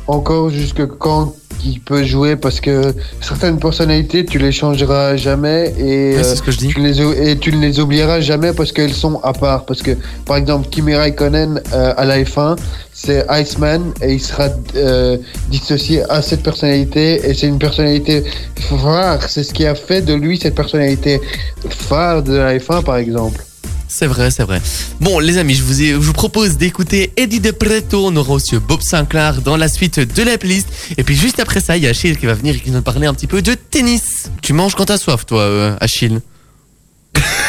[0.09, 6.14] Encore jusque quand il peut jouer, parce que certaines personnalités, tu les changeras jamais et,
[6.16, 6.69] Ouais, euh, C'est ce que je dis.
[6.69, 9.64] tu, ne les, et tu ne les oublieras jamais parce qu'elles sont à part.
[9.66, 9.92] Parce que,
[10.25, 12.57] par exemple, Kimi Raikkonen euh, à la F1,
[12.92, 18.25] c'est Iceman et il sera euh, dissocié à cette personnalité et c'est une personnalité
[18.57, 19.23] phare.
[19.29, 21.21] C'est ce qui a fait de lui cette personnalité
[21.69, 23.45] phare de la F1, par exemple.
[23.88, 24.61] C'est vrai, c'est vrai.
[25.01, 28.07] Bon, les amis, je vous, ai- je vous propose d'écouter Eddie De Preto.
[28.07, 30.68] On aura aussi Bob Sinclair dans la suite de la playlist.
[30.99, 32.77] Et puis juste après ça, il y a Achille qui va venir et qui va
[32.77, 34.31] nous parler un petit peu de tennis.
[34.42, 36.20] Tu manges quand t'as soif, toi, euh, Achille?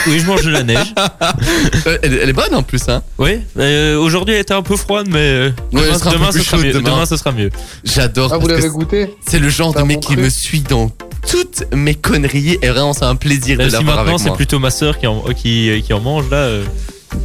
[0.08, 0.94] Oui, je mange de la neige.
[1.86, 4.76] Euh, elle, elle est bonne en plus, hein Oui, euh, aujourd'hui elle était un peu
[4.78, 6.72] froide, mais euh, Ouais, demain, sera ce sera mieux.
[6.74, 6.90] demain.
[6.92, 7.50] Demain, ce sera mieux.
[7.84, 8.32] J'adore.
[8.34, 9.10] Ah, vous parce que l'avez goûté?
[9.28, 10.90] c'est le genre de mec qui me suit dans
[11.30, 12.58] toutes mes conneries.
[12.62, 15.22] Et vraiment, c'est un plaisir de si l'avoir maintenant c'est plutôt ma sœur qui en,
[15.36, 16.38] qui, qui en mange là.
[16.38, 16.64] euh,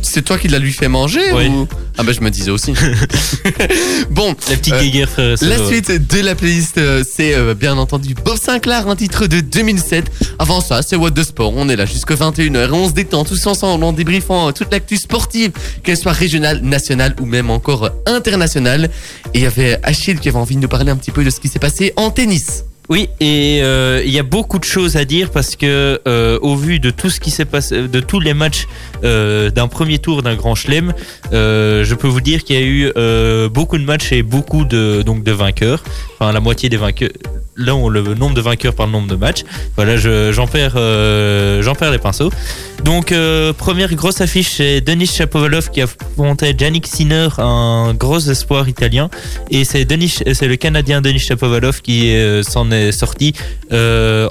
[0.02, 1.48] C'est toi qui l'as lui fait manger Oui.
[1.48, 1.66] ou...
[1.98, 2.72] Ah bah je me disais aussi.
[4.11, 5.37] bon, la petite Euh, guéguerre frère.
[5.42, 9.40] La suite de la playlist, euh, c'est euh, bien entendu Bob Sinclair, un titre de
[9.40, 10.11] 2007.
[10.38, 11.52] Avant ça, c'est What the Sport.
[11.55, 14.96] On est là jusqu'à 21h et on se détend tous ensemble en débriefant toute l'actu
[14.96, 15.52] sportive,
[15.83, 18.88] qu'elle soit régionale, nationale ou même encore internationale.
[19.35, 21.31] Et il y avait Achille qui avait envie de nous parler un petit peu de
[21.31, 22.64] ce qui s'est passé en tennis.
[22.88, 26.57] Oui, et euh, il y a beaucoup de choses à dire parce que euh, au
[26.57, 28.66] vu de tout ce qui s'est passé, de tous les matchs
[29.05, 30.93] euh, d'un premier tour d'un Grand Chelem,
[31.33, 34.65] euh, je peux vous dire qu'il y a eu euh, beaucoup de matchs et beaucoup
[34.65, 35.83] de donc de vainqueurs.
[36.19, 37.11] Enfin, la moitié des vainqueurs.
[37.57, 39.45] Là, on le nombre de vainqueurs par le nombre de matchs.
[39.77, 40.73] Voilà, je- j'en perds,
[41.75, 42.31] perds les pinceaux.
[42.83, 43.12] Donc,
[43.59, 49.11] première grosse affiche, c'est Denis Shapovalov qui affrontait Yannick Sinner, un gros espoir italien.
[49.51, 49.85] Et c'est
[50.33, 53.35] c'est le Canadien Denis Shapovalov qui s'en est sorti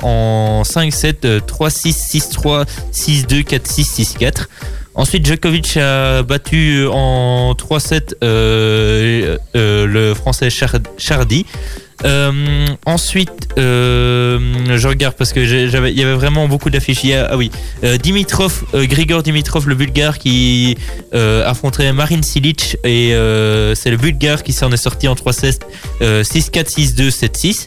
[0.01, 4.47] en 5-7, euh, 3-6, 6-3, 6-2, 4-6, 6-4.
[4.93, 11.45] Ensuite, Djokovic a battu en 3-7 euh, euh, le français Char- Chardy.
[12.03, 17.05] Euh, ensuite, je regarde parce que j'ai- j'avais, il y avait vraiment beaucoup d'affiches.
[17.29, 17.51] Ah oui,
[18.01, 20.75] Dimitrov, Grigor Dimitrov, le Bulgare qui
[21.13, 23.09] affrontait Marin Silic et
[23.75, 25.61] c'est le Bulgare qui s'en est sorti en 3-7,
[26.01, 27.65] euh, 6-4, 6-2, 7-6.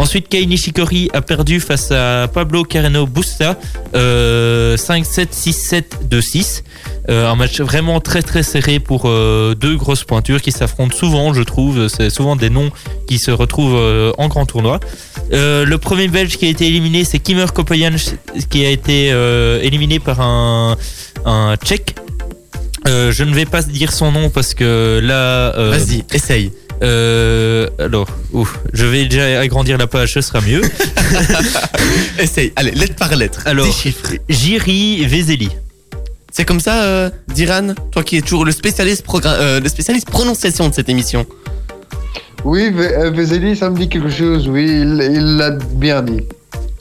[0.00, 3.58] Ensuite, Kei Nishikori a perdu face à Pablo Carreno Busta
[3.94, 6.62] euh, 5-7, 6-7, 2-6.
[7.10, 11.34] Euh, un match vraiment très très serré pour euh, deux grosses pointures qui s'affrontent souvent,
[11.34, 11.88] je trouve.
[11.88, 12.70] C'est souvent des noms
[13.06, 14.80] qui se retrouvent euh, en grand tournoi.
[15.34, 17.92] Euh, le premier Belge qui a été éliminé, c'est Kimmer Kopoyan,
[18.48, 19.08] qui a été
[19.62, 20.78] éliminé par un,
[21.26, 21.94] un Tchèque.
[22.86, 25.52] Je ne vais pas dire son nom parce que là.
[25.68, 26.52] Vas-y, essaye.
[26.82, 30.62] Euh, alors, ouf, je vais déjà agrandir la page, ce sera mieux.
[32.18, 32.52] Essaye.
[32.56, 33.42] Allez, lettre par lettre.
[33.44, 33.66] Alors.
[34.28, 35.50] Jiri Vezeli.
[36.32, 40.68] C'est comme ça, euh, Diran Toi qui es toujours le spécialiste, euh, le spécialiste prononciation
[40.68, 41.26] de cette émission.
[42.44, 46.22] Oui, euh, Vezeli, ça me dit quelque chose, oui, il il l'a bien dit.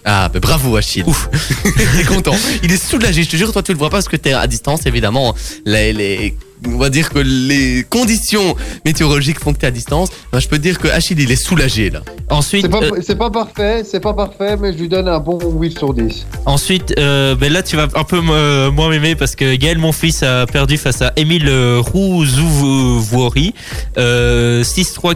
[0.06, 1.04] Ah, bah bravo Achille.
[1.06, 1.30] Ouf.
[1.98, 2.36] T'es content.
[2.64, 4.48] Il est soulagé, je te jure, toi tu le vois pas parce que t'es à
[4.48, 5.36] distance, évidemment.
[5.66, 6.36] Les, les-
[6.68, 10.10] on va dire que les conditions météorologiques font que t'es à distance.
[10.32, 12.02] Ben, je peux te dire que Achille, il est soulagé là.
[12.30, 15.40] Ensuite, C'est pas, euh, pas parfait, c'est pas parfait, mais je lui donne un bon
[15.42, 16.26] 8 sur 10.
[16.46, 19.92] ensuite euh, ben là, tu vas un peu euh, moins m'aimer parce que Gaël, mon
[19.92, 23.54] fils, a perdu face à Émile Rouzouvori.
[23.98, 25.16] Euh, 6-3,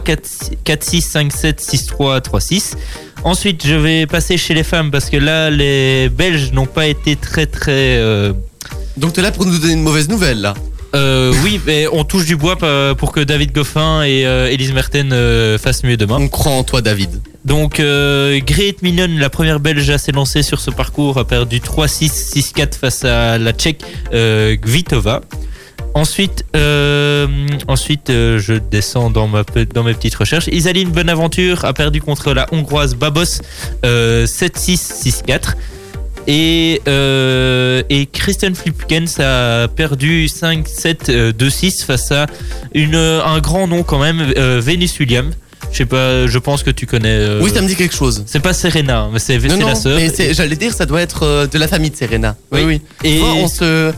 [0.64, 2.72] 4-6, 5-7, 6-3, 3-6.
[3.24, 7.16] Ensuite, je vais passer chez les femmes parce que là, les Belges n'ont pas été
[7.16, 7.96] très très.
[7.98, 8.32] euh,
[8.96, 10.54] Donc t'es là pour nous donner une mauvaise nouvelle là.
[10.94, 14.72] Euh, oui, mais on touche du bois pa- pour que David Goffin et euh, Elise
[14.72, 16.18] Merten euh, fassent mieux demain.
[16.20, 17.10] On croit en toi, David.
[17.44, 22.32] Donc, euh, Great Mignon, la première belge à s'élancer sur ce parcours, a perdu 3-6,
[22.54, 25.20] 6-4 face à la tchèque euh, Kvitova.
[25.96, 27.26] Ensuite, euh,
[27.68, 30.48] ensuite euh, je descends dans, ma, dans mes petites recherches.
[30.48, 33.40] Isaline Bonaventure a perdu contre la hongroise Babos
[33.84, 35.54] euh, 7-6, 6-4.
[36.26, 42.26] Et, euh, et Kristen Flipkens a perdu 5-7, euh, 2-6 face à
[42.74, 45.34] une, un grand nom quand même, euh, Venus Williams.
[45.72, 47.08] Je sais pas, je pense que tu connais.
[47.08, 48.22] euh, Oui, ça me dit quelque chose.
[48.26, 49.96] c'est pas Serena, mais c'est c'est Non, non, la sœur.
[49.98, 52.36] mais j'allais dire, ça doit être euh, de la famille de Serena.
[52.52, 52.80] Oui, Oui.
[53.02, 53.10] oui.
[53.10, 53.92] Et on se,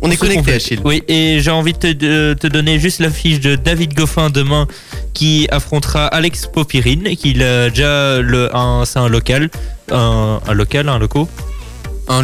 [0.00, 0.54] on, est connecté.
[0.54, 0.80] Achille.
[0.84, 4.66] Oui, et j'ai envie de te, de te donner juste l'affiche de David Goffin demain
[5.12, 9.50] qui affrontera Alex Popirine, qui a déjà le, un, c'est un local,
[9.92, 11.28] un, un local, un loco.
[12.08, 12.22] Un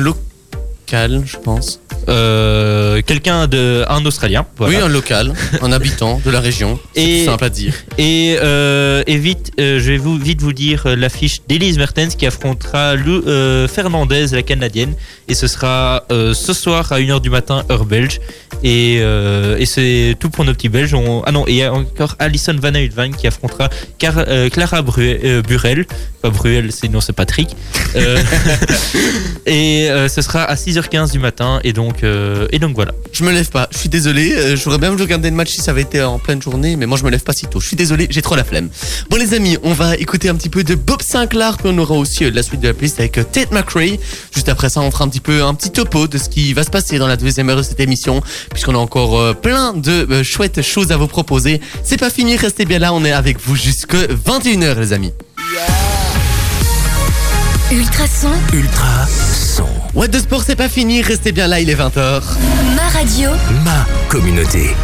[0.86, 1.80] local, je pense.
[2.08, 4.46] Euh, quelqu'un de, un Australien.
[4.56, 4.76] Voilà.
[4.78, 6.78] Oui, un local, un habitant de la région.
[6.94, 7.74] Et- C'est simple à dire.
[7.98, 12.14] Et, euh, et vite, euh, je vais vous, vite vous dire euh, l'affiche d'Elise Mertens
[12.16, 14.94] qui affrontera Lou, euh, Fernandez, la canadienne.
[15.28, 18.20] Et ce sera euh, ce soir à 1h du matin, heure belge.
[18.62, 20.94] Et, euh, et c'est tout pour nos petits belges.
[20.94, 23.68] On- ah non, et il y a encore Alison Van qui affrontera
[23.98, 25.84] Car- euh, Clara Bru- euh, Burel.
[26.22, 27.48] Pas Bruel, sinon c'est Patrick.
[27.96, 28.18] Euh,
[29.46, 31.60] et euh, ce sera à 6h15 du matin.
[31.64, 32.92] Et donc, euh, et donc voilà.
[33.12, 33.68] Je me lève pas.
[33.72, 34.32] Je suis désolé.
[34.34, 36.86] euh, J'aurais bien voulu regarder le match si ça avait été en pleine journée, mais
[36.86, 37.60] moi je me lève pas si tôt.
[37.60, 38.68] Je suis désolé, j'ai trop la flemme.
[39.10, 41.94] Bon les amis, on va écouter un petit peu de Bob Sinclair, puis on aura
[41.94, 43.98] aussi euh, la suite de la playlist avec euh, Tate McRae.
[44.34, 46.62] Juste après ça, on fera un petit peu un petit topo de ce qui va
[46.62, 50.06] se passer dans la deuxième heure de cette émission, puisqu'on a encore euh, plein de
[50.10, 51.60] euh, chouettes choses à vous proposer.
[51.84, 52.92] C'est pas fini, restez bien là.
[52.92, 55.12] On est avec vous jusque 21h les amis.
[57.72, 59.66] Ultrason, Ultra son.
[59.96, 61.00] What de sport, c'est pas fini.
[61.00, 62.20] Restez bien là, il est 20h.
[62.76, 63.30] ma radio,
[63.64, 64.74] Ma communauté.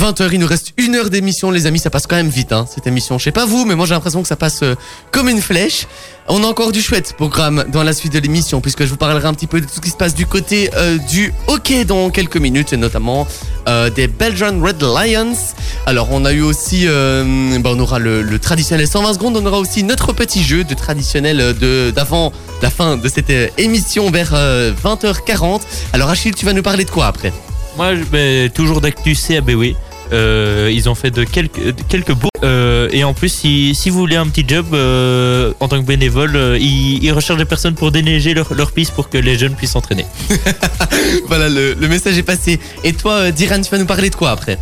[0.00, 2.66] 20h, il nous reste une heure d'émission, les amis, ça passe quand même vite, hein,
[2.74, 3.18] cette émission.
[3.18, 4.74] Je sais pas vous, mais moi j'ai l'impression que ça passe euh,
[5.10, 5.86] comme une flèche.
[6.26, 9.28] On a encore du chouette programme dans la suite de l'émission, puisque je vous parlerai
[9.28, 12.08] un petit peu de tout ce qui se passe du côté euh, du hockey dans
[12.08, 13.26] quelques minutes, et notamment
[13.68, 15.36] euh, des Belgian Red Lions.
[15.84, 19.82] Alors on a eu aussi, bah, on aura le, traditionnel 120 secondes, on aura aussi
[19.82, 22.32] notre petit jeu de traditionnel de d'avant
[22.62, 25.60] la fin de cette émission vers euh, 20h40.
[25.92, 27.32] Alors Achille, tu vas nous parler de quoi après?
[27.76, 29.74] Moi, ben, toujours d'actu CABW.
[30.12, 32.28] Euh, ils ont fait de quelques, de quelques beaux.
[32.42, 35.86] Euh, et en plus, si, si vous voulez un petit job euh, en tant que
[35.86, 39.38] bénévole, euh, ils, ils recherchent des personnes pour déneiger leur, leur piste pour que les
[39.38, 40.06] jeunes puissent s'entraîner.
[41.28, 42.58] Voilà, le, le message est passé.
[42.84, 44.58] Et toi, euh, Diran, tu vas nous parler de quoi après?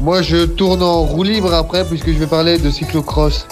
[0.00, 3.46] Moi, je tourne en roue libre après, puisque je vais parler de cyclocross.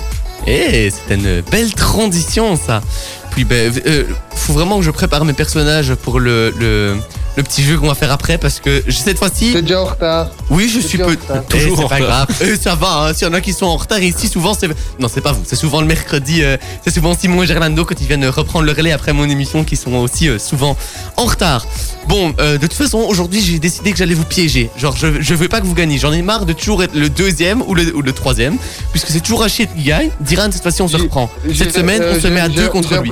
[0.47, 2.83] Eh, c'est une belle transition, ça.
[3.31, 6.97] Puis, ben, euh, faut vraiment que je prépare mes personnages pour le, le,
[7.37, 9.85] le petit jeu qu'on va faire après, parce que je- cette fois-ci, C'est déjà en
[9.87, 10.31] retard.
[10.51, 11.05] oui, je c'est suis peu.
[11.05, 11.43] en retard.
[11.49, 12.27] Eh, Toujours c'est en pas retard.
[12.27, 12.43] grave.
[12.43, 13.15] Euh, ça va, hein.
[13.15, 14.69] S'il y en a qui sont en retard ici, souvent c'est.
[14.99, 15.43] Non, c'est pas vous.
[15.47, 16.43] C'est souvent le mercredi.
[16.43, 19.65] euh, c'est souvent Simon et Gerlando quand ils viennent reprendre le relais après mon émission
[19.65, 20.77] qui sont aussi euh, souvent
[21.17, 21.67] en retard.
[22.09, 24.71] Bon, euh, de toute façon, aujourd'hui, j'ai décidé que j'allais vous piéger.
[24.77, 25.99] Genre, je, je veux pas que vous gagniez.
[25.99, 28.57] J'en ai marre de toujours être le deuxième ou le, ou le troisième,
[28.91, 30.11] puisque c'est toujours Achille qui gagne.
[30.21, 31.31] Diran, cette fois-ci, on se reprend.
[31.55, 33.11] Cette semaine, euh, on se met à deux contre j'ai lui.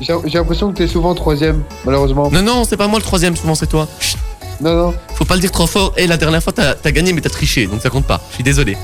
[0.00, 2.30] J'ai j'ai l'impression que t'es souvent troisième, malheureusement.
[2.30, 3.88] Non, non, c'est pas moi le troisième, souvent c'est toi.
[4.00, 4.16] Chut,
[4.60, 4.94] Non, non.
[5.14, 5.92] faut pas le dire trop fort.
[5.96, 8.20] Et la dernière fois, t'as as gagné, mais t'as triché, donc ça compte pas.
[8.30, 8.76] Je suis désolé.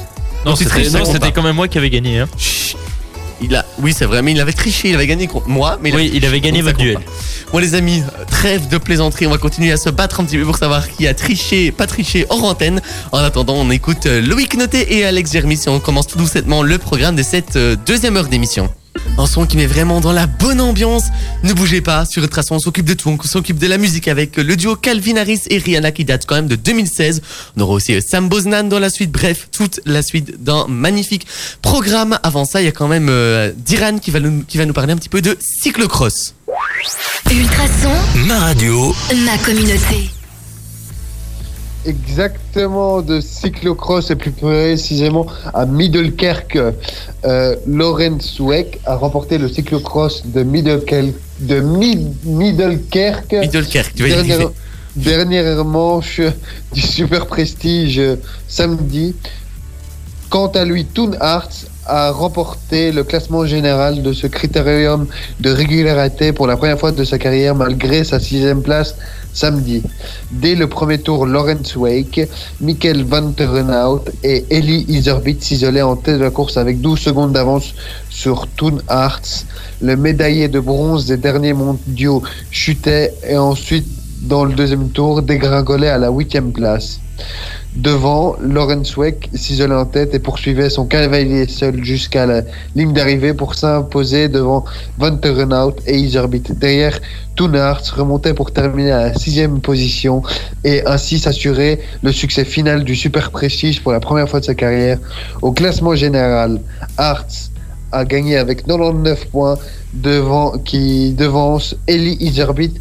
[0.44, 2.18] Non, c'était quand même moi qui avais gagné.
[2.20, 2.28] Hein.
[2.36, 2.76] Chut.
[3.40, 5.78] Il a, oui, c'est vrai, mais il avait triché, il avait gagné contre moi.
[5.82, 6.98] Mais il a Oui, il avait gagné votre duel.
[7.52, 10.44] Bon les amis, trêve de plaisanterie, on va continuer à se battre un petit peu
[10.44, 12.80] pour savoir qui a triché, pas triché hors antenne.
[13.12, 16.62] En attendant, on écoute euh, Loïc Noté et Alex Germis et on commence tout doucement
[16.62, 18.72] le programme de cette euh, deuxième heure d'émission.
[19.18, 21.04] Un son qui met vraiment dans la bonne ambiance.
[21.42, 24.36] Ne bougez pas, sur Ultrason on s'occupe de tout, on s'occupe de la musique avec
[24.36, 27.22] le duo Calvin Harris et Rihanna qui date quand même de 2016.
[27.56, 31.26] On aura aussi euh, Sam Bosnan dans la suite, bref, toute la suite d'un magnifique
[31.62, 32.18] programme.
[32.22, 34.74] Avant ça, il y a quand même euh, Diran qui va, nous, qui va nous
[34.74, 36.34] parler un petit peu de cyclocross.
[37.30, 37.92] Ultrason,
[38.26, 40.10] Ma radio, ma communauté.
[41.86, 46.56] Exactement, de cyclocross et plus précisément à Middelkerk.
[47.24, 48.38] Euh, Lorenz
[48.86, 53.28] a remporté le cyclocross de, de Mid- Middelkerk.
[53.28, 54.50] Tu Dernière,
[54.96, 56.20] dernière manche
[56.72, 58.16] du Super Prestige euh,
[58.48, 59.14] samedi.
[60.30, 61.50] Quant à lui, Toon Arts
[61.86, 65.06] a remporté le classement général de ce critérium
[65.40, 68.94] de régularité pour la première fois de sa carrière malgré sa sixième place
[69.34, 69.82] samedi.
[70.30, 72.20] Dès le premier tour, Lawrence Wake,
[72.60, 77.32] Michael Van Terenhout et Ellie Iserbyt s'isolaient en tête de la course avec 12 secondes
[77.32, 77.74] d'avance
[78.08, 79.44] sur Toon Arts.
[79.82, 83.86] Le médaillé de bronze des derniers mondiaux chutait et ensuite,
[84.22, 87.00] dans le deuxième tour, dégringolait à la huitième place.
[87.76, 92.42] Devant, Lawrence Weck s'isolait en tête et poursuivait son cavalier seul jusqu'à la
[92.76, 94.64] ligne d'arrivée pour s'imposer devant
[94.98, 96.56] Van Terenhout et Iserbyt.
[96.56, 97.00] Derrière,
[97.34, 100.22] Toonarts remontait pour terminer à la sixième position
[100.62, 104.54] et ainsi s'assurer le succès final du Super Prestige pour la première fois de sa
[104.54, 104.98] carrière.
[105.42, 106.60] Au classement général,
[106.96, 107.50] Arts
[107.94, 109.56] a gagné avec 99 points
[109.94, 112.72] devant qui devance Eli Iserbyt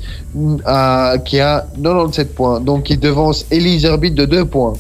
[0.66, 2.60] à- qui a 97 points.
[2.60, 4.74] Donc il devance Eli Iserbyt de 2 points.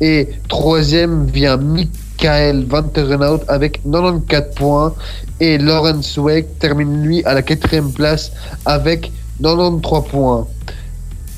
[0.00, 4.94] Et troisième vient Michael Van Terenhout avec 94 points.
[5.40, 8.32] Et Lawrence Weck termine lui à la quatrième place
[8.64, 9.10] avec
[9.42, 10.46] 93 points.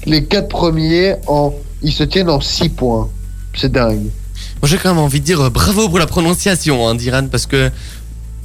[0.06, 1.52] Les quatre premiers en
[1.82, 3.08] ils se tiennent en 6 points.
[3.56, 4.06] C'est dingue.
[4.60, 7.46] Moi, j'ai quand même envie de dire euh, bravo pour la prononciation, hein, Diran, parce
[7.46, 7.70] que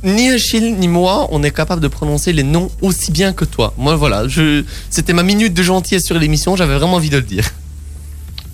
[0.03, 3.73] ni Achille ni moi, on est capable de prononcer les noms aussi bien que toi.
[3.77, 7.23] Moi, voilà, je, c'était ma minute de gentillesse sur l'émission, j'avais vraiment envie de le
[7.23, 7.45] dire.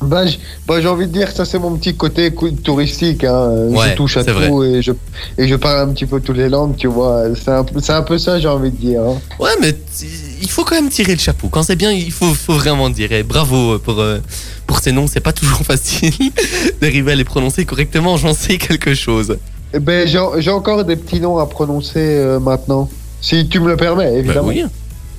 [0.02, 0.24] Bah,
[0.66, 2.34] bah, j'ai envie de dire, ça c'est mon petit côté
[2.64, 3.26] touristique.
[3.26, 3.50] Hein.
[3.72, 4.94] Ouais, je touche à tout et je,
[5.38, 7.24] et je parle un petit peu toutes les langues, tu vois.
[7.36, 9.02] C'est un, peu- c'est un peu ça, j'ai envie de dire.
[9.02, 9.20] hein.
[9.42, 9.76] Ouais, mais
[10.42, 11.50] il faut quand même tirer le chapeau.
[11.50, 13.12] Quand c'est bien, il faut, faut vraiment dire.
[13.12, 14.20] Et bravo pour, euh,
[14.68, 16.14] pour ces noms, c'est pas toujours facile
[16.82, 19.38] d'arriver à les prononcer correctement, j'en sais quelque chose.
[19.74, 22.90] Eh ben, j'ai encore des petits noms à prononcer euh, maintenant.
[23.22, 24.48] Si tu me le permets, Bah évidemment.
[24.48, 24.64] oui,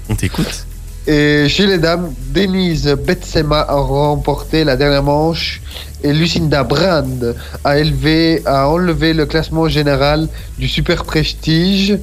[0.08, 0.66] on t'écoute.
[1.06, 5.60] Et chez les dames, Denise Betsema a remporté la dernière manche
[6.02, 7.34] et Lucinda Brand
[7.64, 10.28] a, élevé, a enlevé le classement général
[10.58, 11.98] du Super Prestige.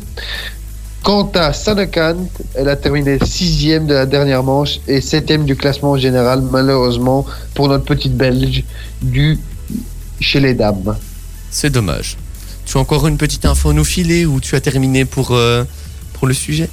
[1.03, 5.95] Quant à Sanakant, elle a terminé sixième de la dernière manche et septième du classement
[5.95, 8.63] général, malheureusement, pour notre petite Belge
[9.01, 9.39] du
[10.19, 10.97] chez les dames.
[11.49, 12.17] C'est dommage.
[12.67, 15.63] Tu as encore une petite info à nous filer ou tu as terminé pour, euh,
[16.23, 16.69] le sujet?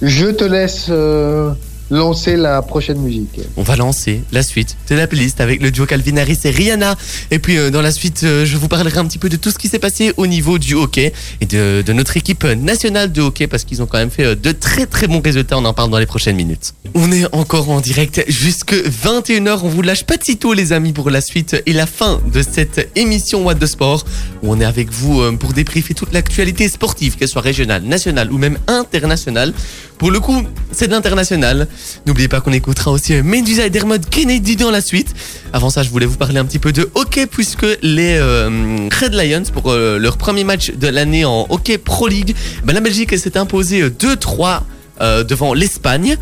[0.00, 1.52] Je te laisse euh,
[1.90, 3.40] lancer la prochaine musique.
[3.56, 6.96] On va lancer la suite de la playlist avec le duo Calvin Harris et Rihanna.
[7.30, 9.50] Et puis euh, dans la suite, euh, je vous parlerai un petit peu de tout
[9.50, 13.22] ce qui s'est passé au niveau du hockey et de, de notre équipe nationale de
[13.22, 15.58] hockey parce qu'ils ont quand même fait euh, de très très bons résultats.
[15.58, 16.74] On en parle dans les prochaines minutes.
[16.94, 19.60] On est encore en direct jusque 21h.
[19.62, 22.42] On vous lâche pas de sitôt les amis pour la suite et la fin de
[22.42, 24.04] cette émission What the Sport
[24.42, 28.38] où on est avec vous pour débriefer toute l'actualité sportive, qu'elle soit régionale, nationale ou
[28.38, 29.52] même internationale.
[29.98, 31.66] Pour le coup, c'est de l'international.
[32.06, 35.14] N'oubliez pas qu'on écoutera aussi euh, Medusa et Dermot Kennedy dans la suite.
[35.52, 39.14] Avant ça, je voulais vous parler un petit peu de hockey puisque les euh, Red
[39.14, 43.16] Lions, pour euh, leur premier match de l'année en hockey Pro League, ben, la Belgique
[43.18, 44.60] s'est imposée euh, 2-3
[45.00, 46.16] euh, devant l'Espagne.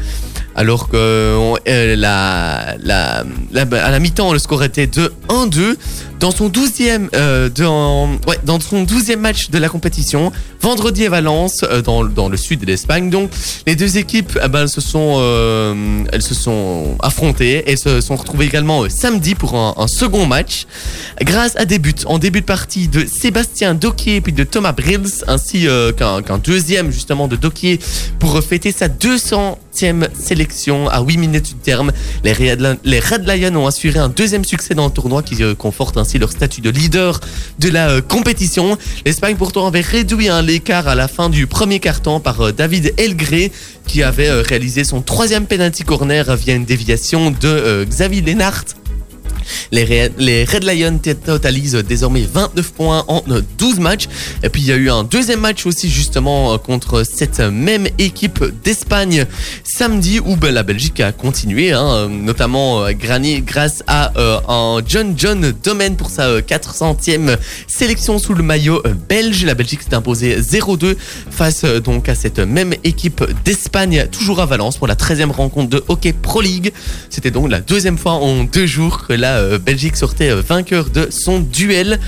[0.58, 5.76] Alors que euh, la, la- à la mi-temps, le score était de 1-2.
[6.18, 10.32] Dans son 12e, euh, dans, ouais, dans son 12e match de la compétition,
[10.62, 13.10] vendredi à Valence, euh, dans, dans le sud de l'Espagne.
[13.10, 13.30] Donc,
[13.66, 15.20] les deux équipes, eh ben, elles se sont,
[16.10, 20.66] elles se sont affrontées et se sont retrouvées également samedi pour un, second match.
[21.20, 25.22] Grâce à des buts en début de partie de Sébastien Doquier puis de Thomas Brills,
[25.26, 25.66] ainsi
[25.98, 27.78] qu'un qu'un deuxième justement de Doquier
[28.18, 30.45] pour fêter sa 200e sélection
[30.90, 31.92] à 8 minutes du terme.
[32.24, 36.18] Les Red, Lions ont assuré un deuxième succès dans le tournoi qui euh, conforte ainsi
[36.18, 37.20] leur statut de leader
[37.58, 38.78] de la euh, compétition.
[39.04, 42.94] L'Espagne pourtant avait réduit un l'écart à la fin du premier quart-temps par euh, David
[42.96, 43.52] Elgré
[43.86, 48.64] qui avait réalisé son troisième penalty corner via une déviation de Xavier Lennart.
[49.72, 49.84] Les,
[50.44, 54.06] Red- Lions totalisent désormais 29 points en euh, 12 matchs.
[54.42, 57.86] Et puis il y a eu un deuxième match aussi justement euh, contre cette même
[57.98, 59.26] équipe d'Espagne
[59.64, 64.82] samedi où ben, la Belgique a continué, hein, euh, notamment euh, grâce à euh, un
[64.86, 69.44] John John Domen pour sa euh, 400e sélection sous le maillot euh, belge.
[69.44, 70.96] La Belgique s'est imposée 0-2
[71.30, 75.68] face euh, donc à cette même équipe d'Espagne, toujours à Valence pour la 13e rencontre
[75.70, 76.72] de Hockey Pro League.
[77.10, 81.08] C'était donc la deuxième fois en deux jours la euh, Belgique sortait euh, vainqueur de
[81.10, 81.98] son duel.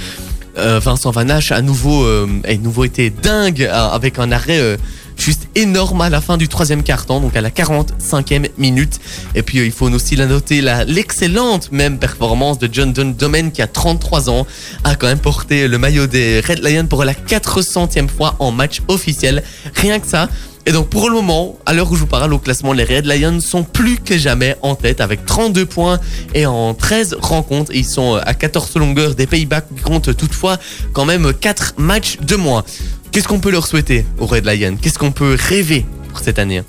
[0.56, 4.76] Euh, Vincent Van à nouveau, a nouveau été dingue avec un arrêt
[5.16, 8.98] juste énorme à la fin du troisième quart-temps, donc à la 45e minute.
[9.36, 13.62] Et puis il faut aussi la noter l'excellente même performance de John Don Domen qui
[13.62, 14.48] a 33 ans,
[14.82, 18.82] a quand même porté le maillot des Red Lions pour la 400e fois en match
[18.88, 19.44] officiel.
[19.76, 20.28] Rien que ça.
[20.68, 23.06] Et donc pour le moment, à l'heure où je vous parle au classement, les Red
[23.06, 25.98] Lions sont plus que jamais en tête avec 32 points
[26.34, 27.72] et en 13 rencontres.
[27.74, 30.58] Ils sont euh, à 14 longueurs des Pays-Bas qui comptent toutefois
[30.92, 32.64] quand même 4 matchs de moins.
[33.12, 34.76] Qu'est-ce qu'on peut leur souhaiter aux Red Lions?
[34.80, 36.62] Qu'est-ce qu'on peut rêver pour cette année?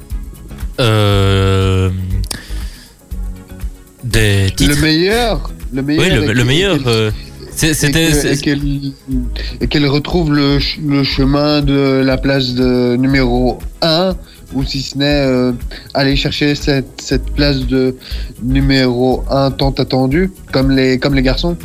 [0.80, 1.89] Euh,
[4.06, 4.82] des Le titres.
[4.82, 6.06] meilleur, le meilleur.
[6.22, 6.78] Oui, le, le meilleur.
[6.88, 7.12] euh,
[7.74, 8.12] C'était.
[8.34, 8.62] et qu'elle
[9.62, 14.16] et qu'elle retrouve le, ch- le chemin de la place de numéro 1
[14.53, 15.51] ou si ce n'est euh,
[15.93, 17.95] aller chercher cette, cette place de
[18.41, 21.55] numéro 1 tant attendue comme les, comme les garçons.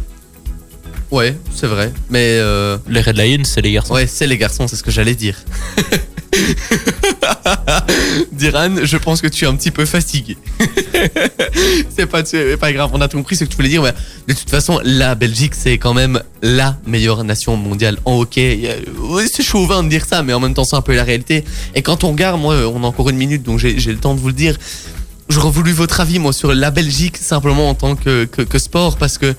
[1.11, 1.93] Ouais, c'est vrai.
[2.11, 3.95] Mais euh, Les Red Lions, c'est les garçons.
[3.95, 5.37] ouais, c'est les garçons, c'est ce que j'allais dire.
[8.33, 10.37] Diran, je pense que tu es un petit peu fatigué.
[11.97, 13.83] c'est pas, grave, on a tout compris ce que tu voulais dire.
[13.83, 13.93] Mais
[14.29, 18.83] de toute façon, la Belgique, c'est quand même la meilleure nation mondiale en hockey.
[19.33, 21.45] C'est chauvin de dire ça, mais en même temps, c'est un peu la réalité.
[21.75, 24.15] Et quand on regarde, moi, on a encore une minute, donc j'ai j'ai le temps
[24.15, 24.57] de vous le dire.
[25.29, 28.99] J'aurais voulu votre avis, moi, sur la Belgique, simplement en tant que, que, que sport,
[28.99, 29.35] parce que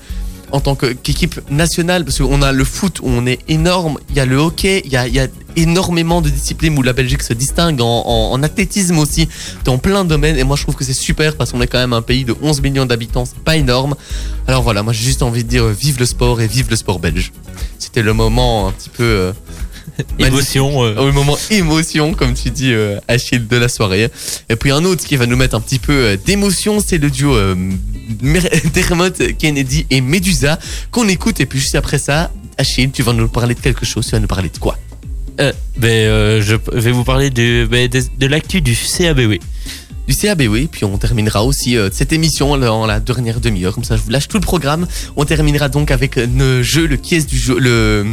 [0.52, 4.20] en tant qu'équipe nationale, parce qu'on a le foot où on est énorme, il y
[4.20, 5.26] a le hockey, il y a, il y a
[5.56, 9.28] énormément de disciplines où la Belgique se distingue en, en- en athlétisme aussi,
[9.64, 11.78] dans plein de domaines, et moi je trouve que c'est super parce qu'on est quand
[11.78, 13.96] même un pays de 11 millions d'habitants, c'est pas énorme.
[14.46, 16.98] Alors voilà, moi j'ai juste envie de dire vive le sport et vive le sport
[17.00, 17.32] belge.
[17.78, 19.02] C'était le moment un petit peu...
[19.02, 19.32] euh,
[20.18, 20.84] Émotion.
[20.84, 24.10] euh, au moment émotion, comme tu dis, euh, Achille, de la soirée.
[24.50, 27.08] Et puis un autre qui va nous mettre un petit peu euh, d'émotion, c'est le
[27.10, 27.34] duo
[28.74, 30.58] Dermot Kennedy et Medusa
[30.90, 31.40] qu'on écoute.
[31.40, 34.06] Et puis juste après ça, Achille, tu vas nous parler de quelque chose.
[34.06, 34.78] Tu vas nous parler de quoi?
[35.40, 39.38] Euh, ben, euh, je vais vous parler de, ben, de, de l'actu du CABW.
[40.08, 40.68] Du CAB, oui.
[40.70, 43.74] Puis on terminera aussi euh, cette émission dans la dernière demi-heure.
[43.74, 44.86] Comme ça, je vous lâche tout le programme.
[45.16, 48.06] On terminera donc avec le jeu, le qui est du jeu, le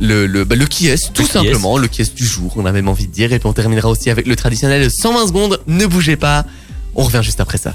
[0.00, 1.32] le, le, bah, le qui est, tout qui est.
[1.32, 3.32] simplement, le qui est du jour, on a même envie de dire.
[3.32, 5.60] Et puis on terminera aussi avec le traditionnel 120 secondes.
[5.66, 6.44] Ne bougez pas.
[6.94, 7.74] On revient juste après ça.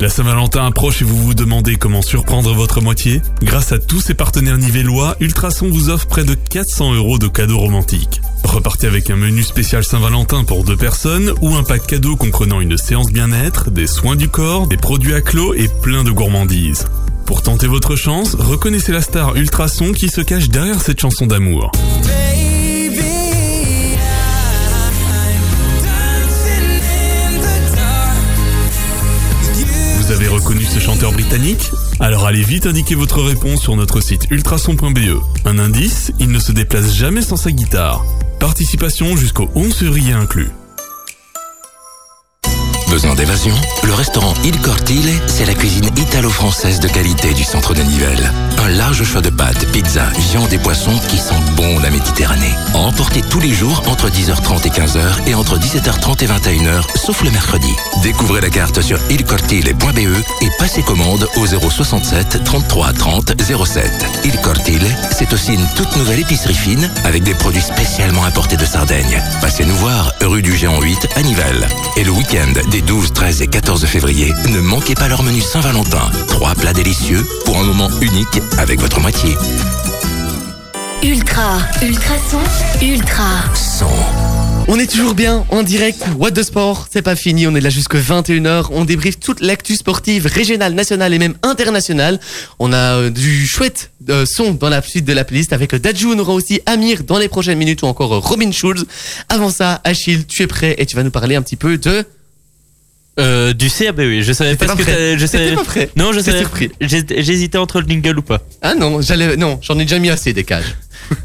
[0.00, 4.14] La Saint-Valentin approche et vous vous demandez comment surprendre votre moitié Grâce à tous ses
[4.14, 8.20] partenaires nivellois, Ultrason vous offre près de 400 euros de cadeaux romantiques.
[8.42, 12.76] Repartez avec un menu spécial Saint-Valentin pour deux personnes ou un pack cadeau comprenant une
[12.76, 16.86] séance bien-être, des soins du corps, des produits à clos et plein de gourmandises.
[17.24, 21.70] Pour tenter votre chance, reconnaissez la star Ultrason qui se cache derrière cette chanson d'amour.
[30.44, 31.70] Reconnu ce chanteur britannique
[32.00, 35.22] Alors allez vite indiquer votre réponse sur notre site ultrason.be.
[35.46, 38.04] Un indice, il ne se déplace jamais sans sa guitare.
[38.40, 40.50] Participation jusqu'au 11 février inclus.
[42.94, 48.30] D'évasion Le restaurant Il Cortile, c'est la cuisine italo-française de qualité du centre de Nivelles.
[48.56, 52.54] Un large choix de pâtes, pizzas, viandes et poissons qui sentent bon la Méditerranée.
[52.72, 57.32] Emportez tous les jours entre 10h30 et 15h et entre 17h30 et 21h, sauf le
[57.32, 57.72] mercredi.
[58.04, 59.98] Découvrez la carte sur ilcortile.be
[60.40, 63.32] et passez commande au 067 33 30
[63.66, 64.06] 07.
[64.24, 68.64] Il Cortile, c'est aussi une toute nouvelle épicerie fine avec des produits spécialement importés de
[68.64, 69.20] Sardaigne.
[69.40, 71.68] Passez nous voir, rue du Géant 8 à Nivelles.
[71.96, 76.10] Et le week-end des 12, 13 et 14 février, ne manquez pas leur menu Saint-Valentin.
[76.28, 79.30] Trois plats délicieux pour un moment unique avec votre moitié.
[81.02, 83.44] Ultra, ultra son, ultra.
[83.54, 83.86] Son.
[84.68, 86.02] On est toujours bien en direct.
[86.18, 87.46] What the Sport, c'est pas fini.
[87.46, 88.68] On est là jusque 21h.
[88.70, 92.18] On débriefe toute l'actu sportive régionale, nationale et même internationale.
[92.58, 96.14] On a euh, du chouette euh, son dans la suite de la playlist avec Dajou.
[96.14, 98.86] On aura aussi Amir dans les prochaines minutes ou encore euh, Robin Schulz.
[99.28, 102.04] Avant ça, Achille, tu es prêt et tu vas nous parler un petit peu de...
[103.20, 104.22] Euh, du CAB, oui.
[104.22, 105.18] Je savais pas, pas ce que prêt.
[105.18, 105.52] je savais.
[105.54, 105.90] pas prêt.
[105.96, 106.40] Non, je savais.
[106.40, 106.70] surpris.
[106.80, 108.40] J'ai- J'hésitais entre le jingle ou pas.
[108.60, 110.74] Ah non, j'allais, non, j'en ai déjà mis assez des cages.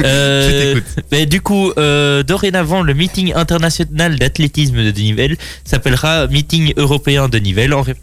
[0.04, 6.74] Euh, Je mais du coup, euh, dorénavant, le meeting international d'athlétisme de Nivelles s'appellera Meeting
[6.78, 7.74] européen de Nivelles.
[7.74, 7.96] En ré-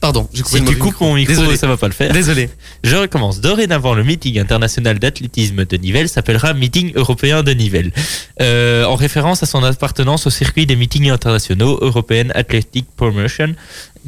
[0.00, 1.56] Pardon, j'ai coupé Si le tu coupes mon micro, Désolé.
[1.56, 2.12] ça va pas le faire.
[2.12, 2.48] Désolé.
[2.84, 3.40] Je recommence.
[3.40, 7.92] Dorénavant, le meeting international d'athlétisme de Nivelles s'appellera Meeting européen de Nivelles,
[8.40, 13.54] euh, en référence à son appartenance au circuit des meetings internationaux European Athletic Promotion,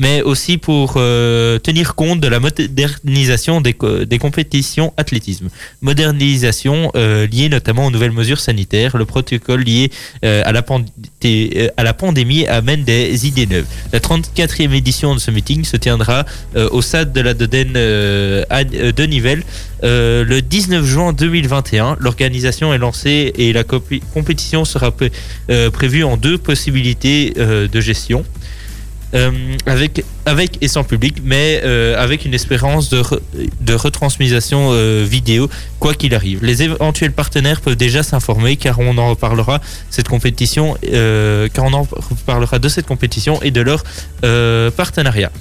[0.00, 3.76] mais aussi pour euh, tenir compte de la modernisation des,
[4.06, 5.48] des compétitions athlétisme.
[5.82, 8.96] Modernisation euh, liée notamment aux nouvelles mesures sanitaires.
[8.96, 9.90] Le protocole lié
[10.24, 10.64] euh, à, la
[11.24, 13.66] euh, pandémie amène des idées neuves.
[13.92, 16.24] La 34e édition de ce meeting se tiendra
[16.56, 18.44] euh, au stade de la Dodène euh,
[18.96, 19.42] de Nivelles
[19.82, 21.98] le 19 juin 2021.
[22.00, 25.12] L'organisation est lancée et la compétition sera pré-
[25.72, 28.24] prévue en deux possibilités de gestion.
[29.12, 33.18] Euh, avec, avec et sans public, mais euh, avec une espérance de, re-
[33.60, 35.50] de retransmission euh, vidéo,
[35.80, 36.44] quoi qu'il arrive.
[36.44, 41.82] Les éventuels partenaires peuvent déjà s'informer car on en reparlera cette compétition, car on en
[41.82, 43.82] reparlera de cette compétition et de leur
[44.76, 45.32] partenariat.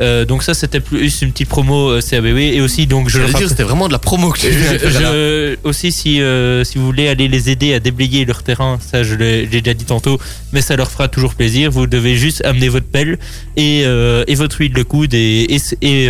[0.00, 3.26] Euh, donc ça c'était plus une petite promo euh, CABW et aussi donc je Je
[3.26, 6.78] le dire, c'était vraiment de la promo que tu je- je- aussi si euh, si
[6.78, 10.18] vous voulez aller les aider à déblayer leur terrain, ça je l'ai déjà dit tantôt,
[10.52, 11.70] mais ça leur fera toujours plaisir.
[11.70, 13.18] Vous devez juste amener votre pelle
[13.56, 16.04] et, euh, et votre huile de coude et et, et,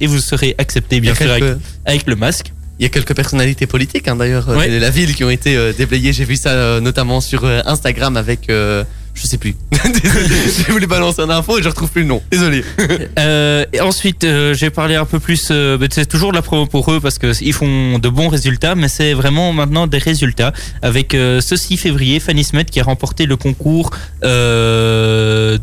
[0.00, 1.30] et vous serez accepté bien sûr
[1.84, 2.52] avec, le masque.
[2.80, 4.70] Il y a quelques personnalités politiques hein, d'ailleurs Ouais.
[4.70, 6.12] de la ville qui ont été euh, déblayées.
[6.12, 8.48] J'ai vu ça euh, notamment sur euh, Instagram avec
[9.18, 9.56] je sais plus.
[10.02, 12.22] Désolé, j'ai voulu balancer un info et je retrouve plus le nom.
[12.30, 12.64] Désolé.
[13.18, 15.48] Euh, ensuite, euh, j'ai parlé un peu plus.
[15.50, 18.74] euh, c'est toujours de la promo pour eux parce que ils font de bons résultats,
[18.76, 20.52] mais c'est vraiment maintenant des résultats.
[20.82, 23.90] Avec ce 6 février, Fanny Smet qui a remporté le concours
[24.22, 25.58] de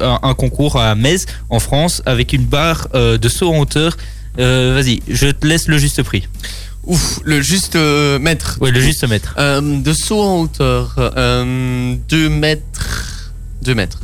[0.00, 3.96] un, concours à Metz en France avec une barre de saut en hauteur.
[4.38, 6.28] Vas-y, je te laisse le juste prix.
[6.86, 8.58] Ouf, le juste euh, mètre.
[8.60, 9.34] Ouais, le juste mètre.
[9.38, 13.32] Euh, de saut en hauteur, euh, 2 mètres.
[13.62, 14.00] 2 mètres.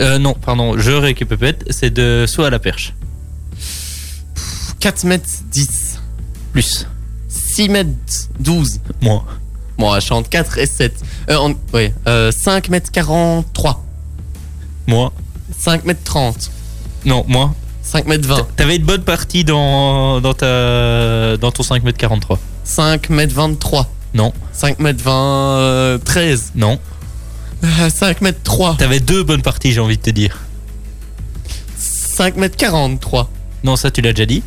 [0.00, 1.54] Euh, non, pardon, je récupère.
[1.70, 2.94] C'est de saut à la perche.
[4.80, 5.98] 4 mètres 10.
[6.52, 6.86] Plus.
[7.28, 7.90] 6 mètres
[8.38, 8.80] 12.
[9.02, 9.24] Moins.
[9.76, 10.94] Moi, je chante 4 et 7.
[11.30, 13.84] Euh, en- ouais, euh, 5 mètres 43.
[14.86, 15.12] Moins.
[15.58, 16.50] 5 mètres 30.
[17.04, 17.54] Non, moins.
[17.94, 18.48] 5 mètres 20.
[18.56, 22.40] T'avais une bonne partie dans, dans, ta, dans ton 5 mètres 43.
[22.64, 23.88] 5 mètres 23.
[24.14, 24.32] Non.
[24.52, 26.52] 5 mètres 20, euh, 13.
[26.56, 26.80] Non.
[27.62, 28.74] Euh, 5 mètres 3.
[28.80, 30.40] T'avais deux bonnes parties, j'ai envie de te dire.
[31.76, 33.30] 5 mètres 43.
[33.62, 34.42] Non, ça tu l'as déjà dit.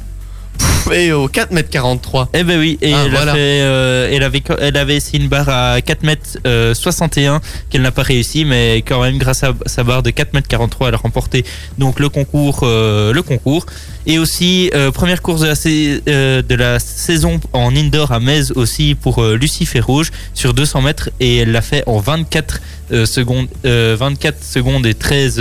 [0.94, 2.30] Et au 4 mètres 43.
[2.34, 3.34] Eh ben oui, et Ah, elle, a voilà.
[3.34, 7.82] fait, euh, elle, avait, elle avait essayé une barre à 4 mètres euh, 61 qu'elle
[7.82, 10.94] n'a pas réussi, mais quand même grâce à sa barre de 4 mètres 43, elle
[10.94, 11.44] a remporté
[11.78, 13.66] donc le concours, euh, le concours.
[14.06, 18.52] Et aussi euh, première course de la, sais- de la saison en indoor à Metz
[18.56, 22.62] aussi pour Lucie Ferrouge sur 200 mètres et elle l'a fait en 24
[22.94, 25.36] euh, secondes, euh, 24 secondes et 13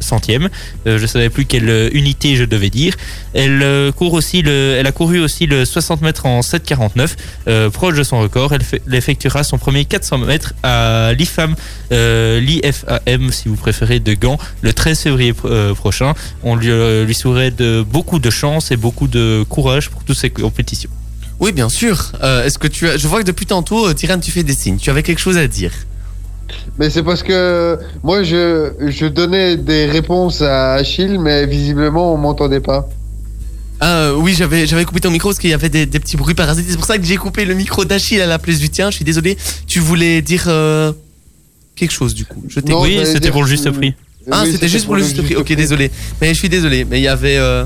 [0.00, 0.48] hop, centièmes.
[0.86, 2.94] Euh, je savais plus quelle euh, unité je devais dire.
[3.34, 7.10] Elle euh, court aussi le, elle a couru aussi le 60 mètres en 7,49,
[7.48, 8.52] euh, proche de son record.
[8.52, 11.54] Elle, effectuera son premier 400 mètres à l'IFAM,
[11.90, 16.14] l'IFAM si vous préférez, de Gand, le 13 février pro- prochain.
[16.42, 16.70] On lui,
[17.04, 20.90] lui souhaite de beaucoup de chance et beaucoup de courage pour toutes ces compétitions.
[21.38, 22.12] Oui, bien sûr.
[22.22, 22.96] Est-ce que tu as...
[22.98, 24.76] Je vois que depuis tantôt, Tyrone, tu fais des signes.
[24.76, 25.72] Tu avais quelque chose à dire.
[26.78, 32.16] Mais c'est parce que moi, je, je donnais des réponses à Achille, mais visiblement, on
[32.16, 32.88] m'entendait pas.
[33.82, 36.34] Ah oui, j'avais j'avais coupé ton micro parce qu'il y avait des, des petits bruits
[36.34, 36.66] parasites.
[36.68, 38.90] C'est pour ça que j'ai coupé le micro d'Achille à la place du tien.
[38.90, 39.38] Je suis désolé.
[39.66, 40.92] Tu voulais dire euh,
[41.76, 42.42] quelque chose du coup.
[42.48, 43.94] Je t'ai- Non, oui, c'était dire pour le juste prix.
[44.30, 45.34] Ah, Oui, c'était juste pour le juste prix.
[45.34, 45.90] Ok, désolé.
[46.20, 46.84] Mais je suis désolé.
[46.84, 47.38] Mais il y avait.
[47.38, 47.64] euh,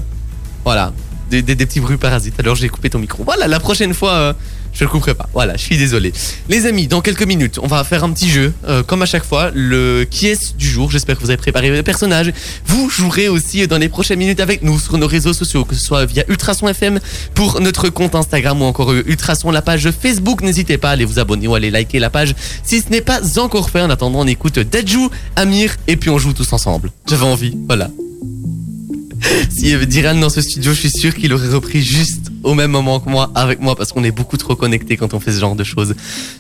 [0.65, 0.93] voilà.
[1.31, 2.39] Des, des- des petits bruits parasites.
[2.39, 3.25] Alors j'ai coupé ton micro.
[3.25, 4.33] Voilà, la prochaine fois, euh,
[4.75, 5.29] je le couperai pas.
[5.33, 6.13] Voilà, je suis désolé.
[6.49, 8.53] Les amis, dans quelques minutes, on va faire un petit jeu.
[8.69, 10.91] euh, comme à chaque fois, le qui est du jour.
[10.91, 12.33] J'espère que vous avez préparé les personnages.
[12.67, 15.85] Vous jouerez aussi dans les prochaines minutes avec nous sur nos réseaux sociaux, que ce
[15.85, 16.99] soit via Ultrason FM
[17.35, 20.43] pour notre compte Instagram ou encore euh, Ultrason, la page Facebook.
[20.43, 23.01] N'hésitez pas à aller vous abonner ou à aller liker la page si ce n'est
[23.01, 23.81] pas encore fait.
[23.81, 26.91] En attendant, on écoute Dajou, Amir et puis on joue tous ensemble.
[27.09, 27.91] J'avais envie, voilà.
[29.51, 32.55] S'il y avait Diran dans ce studio, je suis sûr qu'il aurait repris juste au
[32.55, 35.33] même moment que moi, avec moi, parce qu'on est beaucoup trop connectés quand on fait
[35.33, 35.95] ce genre de choses.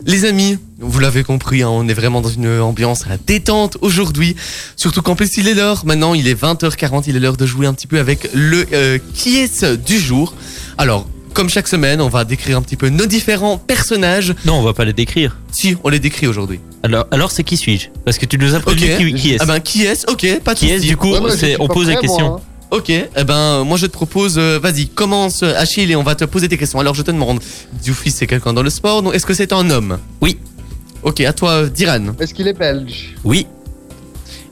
[0.04, 3.78] Les amis, vous l'avez compris, hein, on est vraiment dans une ambiance à la détente
[3.80, 4.36] aujourd'hui.
[4.76, 5.84] Surtout qu'en plus, il est l'heure.
[5.86, 8.98] Maintenant, il est 20h40, il est l'heure de jouer un petit peu avec le euh,
[9.14, 10.34] qui est du jour.
[10.76, 14.34] Alors, comme chaque semaine, on va décrire un petit peu nos différents personnages.
[14.44, 15.36] Non, on va pas les décrire.
[15.52, 16.60] Si, on les décrit aujourd'hui.
[16.82, 17.88] Alors, alors c'est qui suis-je?
[18.04, 19.38] Parce que tu nous as prévenu qui, qui est.
[19.40, 21.92] Ah ben, qui est Ok, pas de qui est du coup Ouais, On pose la
[21.94, 22.36] moi, question.
[22.36, 22.40] hein.
[22.74, 26.16] Ok, eh ben moi je te propose, euh, vas-y, commence euh, Achille et on va
[26.16, 26.80] te poser tes questions.
[26.80, 27.38] Alors je te demande,
[27.72, 30.00] Dioufis c'est quelqu'un dans le sport, donc est-ce que c'est un homme?
[30.20, 30.40] Oui.
[31.04, 32.14] Ok, à toi Diran.
[32.18, 33.14] Est-ce qu'il est belge?
[33.22, 33.46] Oui,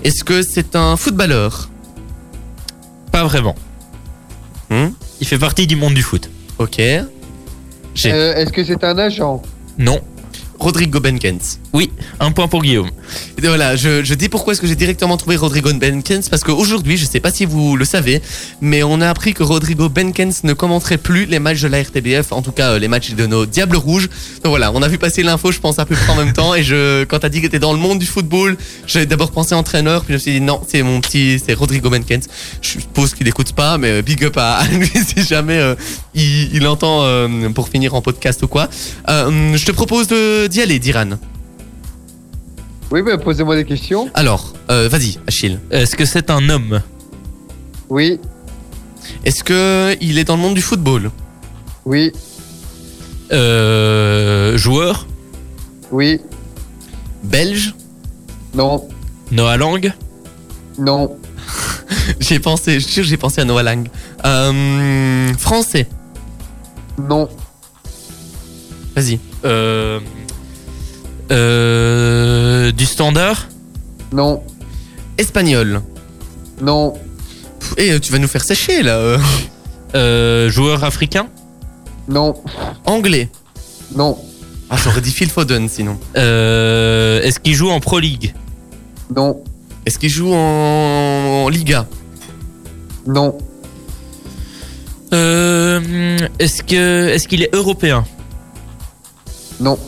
[0.04, 1.68] Est-ce que c'est un footballeur?
[3.10, 3.56] Pas vraiment.
[4.70, 4.90] Hmm?
[5.20, 6.30] Il fait partie du monde du foot.
[6.58, 6.76] Ok.
[6.76, 9.42] J'ai Euh, Est-ce que c'est un agent?
[9.78, 10.00] Non.
[10.62, 11.58] Rodrigo Benkens.
[11.72, 11.90] Oui,
[12.20, 12.88] un point pour Guillaume.
[13.42, 16.96] Et voilà, je, je dis pourquoi est-ce que j'ai directement trouvé Rodrigo Benkens parce qu'aujourd'hui,
[16.96, 18.22] je sais pas si vous le savez,
[18.60, 22.30] mais on a appris que Rodrigo Benkens ne commenterait plus les matchs de la RTBF,
[22.30, 24.08] en tout cas euh, les matchs de nos Diables Rouges.
[24.44, 26.54] Donc voilà, on a vu passer l'info, je pense à peu près en même temps,
[26.54, 28.56] et je, quand t'as dit que t'étais dans le monde du football,
[28.86, 31.90] j'avais d'abord pensé entraîneur, puis je me suis dit non, c'est mon petit, c'est Rodrigo
[31.90, 32.28] Benkens.
[32.60, 35.74] Je suppose qu'il écoute pas, mais euh, big up à, à lui si jamais euh,
[36.14, 38.68] il, il entend euh, pour finir en podcast ou quoi.
[39.08, 41.10] Euh, je te propose de- d'y aller, Diran.
[42.90, 44.10] Oui, mais posez-moi des questions.
[44.14, 45.58] Alors, euh, vas-y, Achille.
[45.70, 46.80] Est-ce que c'est un homme?
[47.88, 48.20] Oui,
[49.24, 51.10] Est-ce que il est dans le monde du football?
[51.84, 52.12] Oui,
[53.32, 55.06] euh, Joueur?
[55.90, 56.20] Oui,
[57.22, 57.74] Belge?
[58.54, 58.88] Non,
[59.30, 59.92] Noah Lang?
[60.78, 61.16] Non,
[62.20, 63.88] J'ai pensé, je suis sûr que j'ai pensé à Noah Lang.
[64.24, 65.86] Euh, français,
[66.98, 67.28] non,
[68.94, 69.18] vas-y.
[69.44, 69.98] euh,
[71.32, 73.48] euh, Du standard
[74.12, 74.42] non,
[75.18, 75.80] Espagnol.
[76.60, 76.92] non,
[77.78, 79.18] Et tu vas nous faire sécher là.
[79.94, 80.50] euh.
[80.50, 81.28] Joueur africain
[82.08, 82.34] non,
[82.84, 83.28] Anglais.
[83.94, 84.18] non,
[84.70, 85.96] Ah, j'aurais dit Phil Foden sinon.
[86.16, 88.34] euh, Est-ce qu'il joue en Pro League
[89.14, 89.42] non,
[89.86, 91.86] Est-ce qu'il joue en, en Liga
[93.06, 93.36] non,
[95.12, 98.04] euh, Est-ce que est-ce qu'il est européen
[99.60, 99.78] non,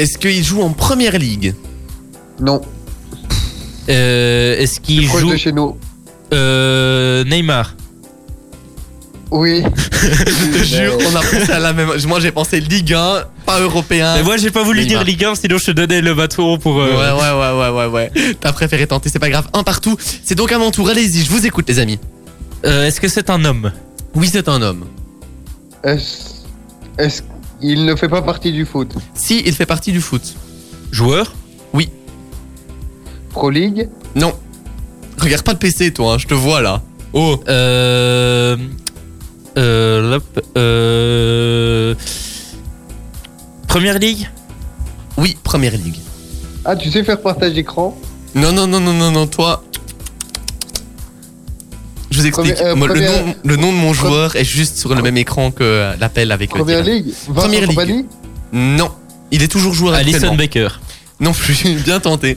[0.00, 1.54] Est-ce qu'il joue en Première Ligue
[2.40, 2.60] non.
[3.90, 5.76] Euh, Est-ce qu'il Proche joue de chez nous.
[6.32, 7.74] euh, Neymar
[9.30, 11.90] Oui, Je te jure, on a pensé à la même.
[12.06, 14.14] Moi j'ai pensé Ligue 1, pas européen.
[14.16, 15.04] Mais moi j'ai pas voulu Neymar.
[15.04, 16.80] dire Ligue 1 sinon je te donnais le bâton pour.
[16.80, 18.34] euh, Ouais, ouais, ouais, ouais, ouais, ouais.
[18.40, 19.48] T'as préféré tenter, c'est pas grave.
[19.52, 19.96] Un partout.
[20.24, 20.88] C'est donc à mon tour.
[20.88, 21.98] Allez-y, je vous écoute, les amis.
[22.64, 23.70] euh, Est-ce que c'est un homme?
[24.14, 24.86] Oui, c'est un homme.
[25.84, 26.40] est-ce
[26.98, 27.22] est-ce
[27.60, 30.34] qu'il ne fait pas partie du foot Si, il fait partie du foot.
[30.90, 31.32] Joueur?
[33.30, 33.88] Pro League?
[34.14, 34.34] Non.
[35.18, 36.82] Regarde pas le PC, toi, hein, je te vois là.
[37.12, 37.40] Oh.
[37.48, 38.56] Euh,
[39.56, 40.20] euh,
[40.56, 41.94] euh,
[43.68, 44.28] Première Ligue?
[45.16, 45.98] Oui, Première Ligue.
[46.64, 47.96] Ah, tu sais faire partage d'écran
[48.34, 49.62] Non, non, non, non, non, non, toi.
[52.10, 52.60] Je vous explique.
[52.60, 55.50] Euh, Moi, le, nom, le nom de mon joueur est juste sur le même écran
[55.52, 56.96] que euh, l'appel avec euh, Première Dylan.
[57.04, 57.68] Ligue Vincent Première Ligue.
[57.76, 58.04] Kompany
[58.52, 58.90] Non.
[59.30, 60.34] Il est toujours joueur Alison.
[60.34, 60.68] Baker.
[61.20, 62.36] Non plus, bien tenté.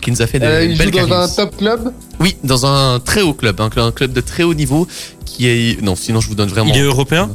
[0.00, 2.64] Qui nous a fait des Euh, Il belles joue dans un top club Oui, dans
[2.64, 4.86] un très haut club, un, cl- un club de très haut niveau
[5.24, 5.82] qui est.
[5.82, 6.70] Non, sinon je vous donne vraiment.
[6.72, 7.28] Il est européen?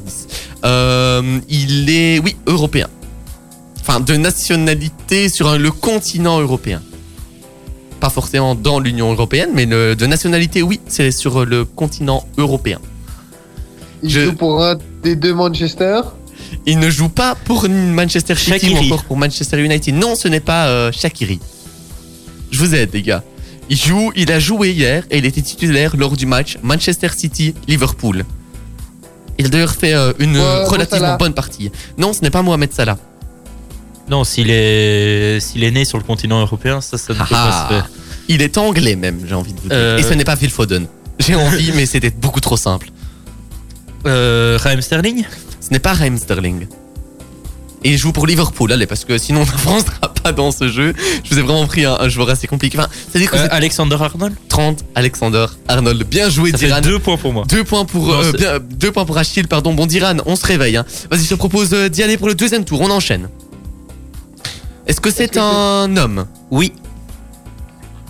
[0.63, 2.87] Euh, il est, oui, européen.
[3.81, 6.81] Enfin, de nationalité sur un- le continent européen.
[8.01, 12.79] Pas forcément dans l'Union européenne, mais le- de nationalité, oui, c'est sur le continent européen.
[14.03, 16.01] Il Je- joue pour un des deux Manchester?
[16.65, 18.73] Il ne joue pas pour Manchester City Shaqiri.
[18.75, 19.93] ou encore pour Manchester United.
[19.95, 21.39] Non, ce n'est pas euh, Shakiri.
[22.49, 23.23] Je vous aide, les gars.
[23.69, 28.25] Il joue, il a joué hier et il était titulaire lors du match Manchester City-Liverpool.
[29.37, 31.71] Il a d'ailleurs fait euh, une Ouais, relativement bonne partie.
[31.97, 32.97] Non, ce n'est pas Mohamed Salah.
[34.09, 37.35] Non, s'il est s'il est né sur le continent européen, ça, ça ne peut pas
[37.49, 37.89] Ah, se faire.
[38.27, 39.77] il est anglais même, j'ai envie de vous dire.
[39.77, 39.97] Euh.
[39.97, 40.87] Et ce n'est pas Phil Foden.
[41.19, 42.89] J'ai envie, mais c'était beaucoup trop simple.
[44.05, 45.23] Euh, Raheem Sterling?
[45.59, 46.67] Ce n'est pas Raheem Sterling.
[47.83, 50.67] Et il joue pour Liverpool, allez, parce que sinon France sera pas pas dans ce
[50.69, 50.93] jeu.
[51.23, 52.77] Je vous ai vraiment pris un, un joueur assez compliqué.
[52.77, 54.35] Enfin, c'est-à-dire que Euh, Alexander Arnold?
[54.49, 56.03] 30 Alexander Arnold.
[56.03, 56.81] Bien joué, Ça fait Diran.
[56.81, 57.43] deux points pour moi.
[57.47, 59.73] Deux points pour Non, euh, bien- deux points pour Achille, pardon.
[59.73, 60.77] Bon Diran, on se réveille.
[60.77, 60.85] Hein.
[61.09, 62.81] Vas-y, je te propose euh, d'y aller pour le deuxième tour.
[62.81, 63.29] On enchaîne.
[64.91, 66.73] Est-ce que c'est que un homme Oui.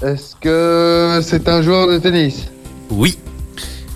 [0.01, 2.47] Est-ce que c'est un joueur de tennis
[2.89, 3.19] Oui.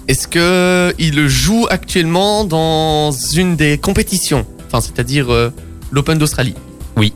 [0.07, 5.49] Est-ce que il joue actuellement dans une des compétitions Enfin, c'est-à-dire euh,
[5.91, 6.53] l'Open d'Australie.
[6.95, 7.11] Oui.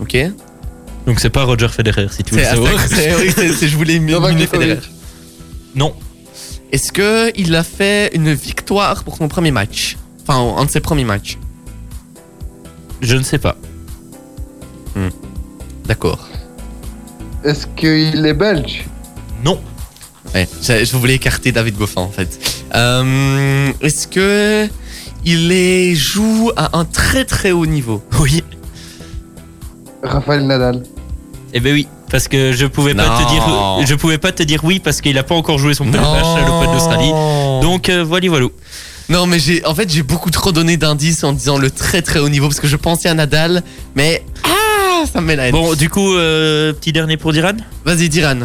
[0.00, 0.16] Ok.
[1.06, 2.80] Donc c'est pas Roger Federer si tu veux C'est, le savoir.
[2.80, 4.48] c'est- c'est- oui, c'est- c'est- je voulais Djokovic.
[4.48, 4.78] Federer.
[5.74, 5.92] Non.
[6.72, 9.98] Est-ce que il a fait une victoire pour son premier match?
[10.26, 11.36] Enfin, un de ses premiers matchs?
[13.02, 13.56] Je ne sais pas.
[15.86, 16.28] D'accord.
[17.44, 18.84] Est-ce qu'il est belge?
[19.44, 19.60] Non.
[20.34, 22.38] Ouais, je, je voulais écarter David Goffin en fait.
[22.74, 24.68] Euh, Est-ce que
[25.24, 28.02] il est, joue à un très très haut niveau?
[28.20, 28.44] Oui.
[30.02, 30.82] Raphaël Nadal.
[31.52, 31.88] Eh ben oui.
[32.10, 35.16] Parce que je pouvais pas te dire, je pouvais pas te dire oui parce qu'il
[35.16, 37.12] a pas encore joué son premier match à l'Open d'Australie.
[37.62, 38.46] Donc euh, voilà, voilà.
[39.08, 42.18] Non, mais j'ai, en fait, j'ai beaucoup trop donné d'indices en disant le très très
[42.18, 43.62] haut niveau parce que je pensais à Nadal,
[43.94, 44.48] mais ah,
[45.06, 45.52] ça me met la haine.
[45.52, 47.52] Bon, du coup, euh, petit dernier pour Diran.
[47.84, 48.40] Vas-y, Diran.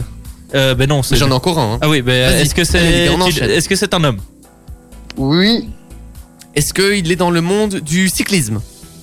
[0.54, 1.16] Euh, ben non, c'est.
[1.16, 1.74] J'en ai encore un.
[1.74, 1.80] hein.
[1.82, 2.42] Ah oui, ben Vas-y.
[2.42, 3.50] est-ce que Allez, les c'est, gars, on tu- enchaîne.
[3.50, 4.18] est-ce que c'est un homme
[5.18, 5.70] Oui.
[6.56, 8.62] Est-ce qu'il est dans le monde du cyclisme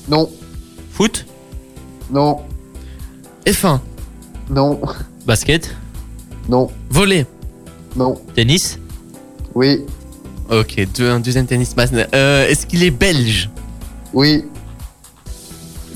[0.09, 0.31] Non.
[0.93, 1.27] Foot,
[2.11, 2.39] Non.
[3.47, 3.81] F1,
[4.51, 4.81] Non.
[5.27, 5.75] basket,
[6.49, 6.71] Non.
[6.91, 7.27] volley.
[7.97, 8.15] Non.
[8.35, 8.79] tennis.
[9.55, 9.81] Oui.
[10.51, 11.75] Ok, deux, un deuxième tennis.
[12.15, 13.51] Euh, Est-ce qu'il est belge
[14.15, 14.45] Oui.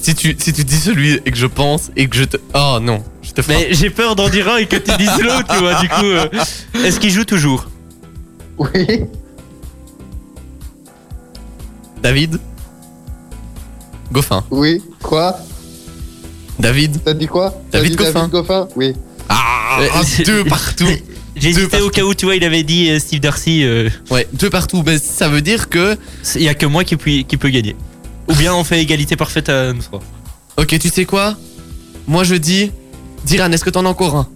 [0.07, 2.37] Si tu, si tu dis celui et que je pense et que je te.
[2.55, 3.57] Oh non, je te frappe.
[3.59, 5.81] Mais j'ai peur d'en dire un et que tu dises l'autre, tu vois.
[5.81, 6.29] Du coup, euh,
[6.85, 7.67] est-ce qu'il joue toujours?
[8.59, 9.05] Oui.
[12.03, 12.39] David?
[14.13, 14.45] Goffin.
[14.51, 14.83] Oui.
[15.03, 15.37] Quoi?
[16.59, 17.51] David T'as dit quoi?
[17.71, 18.13] T'as David dit Goffin.
[18.29, 18.95] David Goffin Oui.
[19.29, 20.87] Ah, Euh, c'est- deux partout.
[21.37, 21.87] J'hésitais partout.
[21.87, 23.63] au cas où, tu vois, il avait dit euh, Steve Darcy.
[23.65, 24.83] euh, Ouais, deux partout.
[24.87, 25.97] Mais ça veut dire que.
[26.37, 27.77] Il y a que moi qui, puis- qui peut gagner.
[28.29, 30.03] Ou bien on fait égalité parfaite à nous trois.
[30.57, 31.37] Ok, tu sais quoi?
[32.07, 32.73] Moi je dis.
[33.25, 34.29] Diran, est-ce que t'en as encore un?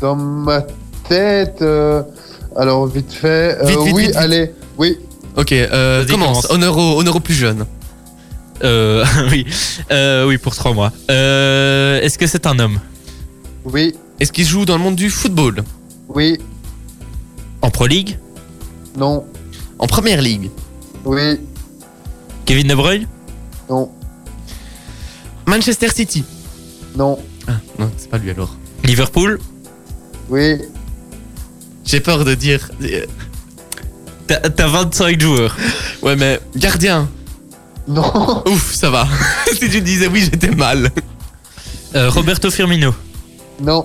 [0.00, 0.62] Dans ma
[1.08, 1.62] tête.
[1.62, 2.02] euh,
[2.56, 3.56] Alors, vite fait.
[3.60, 4.16] euh, Vite, vite, oui, vite, vite.
[4.16, 4.52] allez.
[4.76, 4.98] Oui.
[5.36, 6.28] Ok, euh, Vas-y, commence.
[6.46, 6.50] commence.
[6.50, 7.64] Honneur au, honneur au plus jeune.
[8.64, 9.46] Euh, oui,
[9.90, 10.92] euh, oui, pour trois mois.
[11.10, 12.78] Euh, Est-ce que c'est un homme?
[13.64, 13.94] Oui.
[14.20, 15.62] Est-ce qu'il joue dans le monde du football?
[16.08, 16.38] Oui.
[17.62, 18.18] en Pro League?
[18.96, 19.24] Non.
[19.78, 20.50] En première ligue
[21.04, 21.38] Oui.
[22.48, 23.06] Kevin De Bruyne
[23.68, 23.92] Non.
[25.44, 26.24] Manchester City
[26.96, 27.18] Non.
[27.46, 28.56] Ah, non, c'est pas lui alors.
[28.84, 29.38] Liverpool
[30.30, 30.56] Oui.
[31.84, 32.70] J'ai peur de dire.
[34.26, 35.54] T'as t'as 25 joueurs.
[36.00, 37.10] Ouais, mais gardien.
[37.86, 38.42] Non.
[38.46, 39.06] Ouf, ça va.
[39.52, 40.90] si tu disais oui, j'étais mal.
[41.94, 42.94] Euh, Roberto Firmino.
[43.60, 43.84] Non.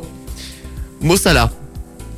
[1.01, 1.51] Mossala.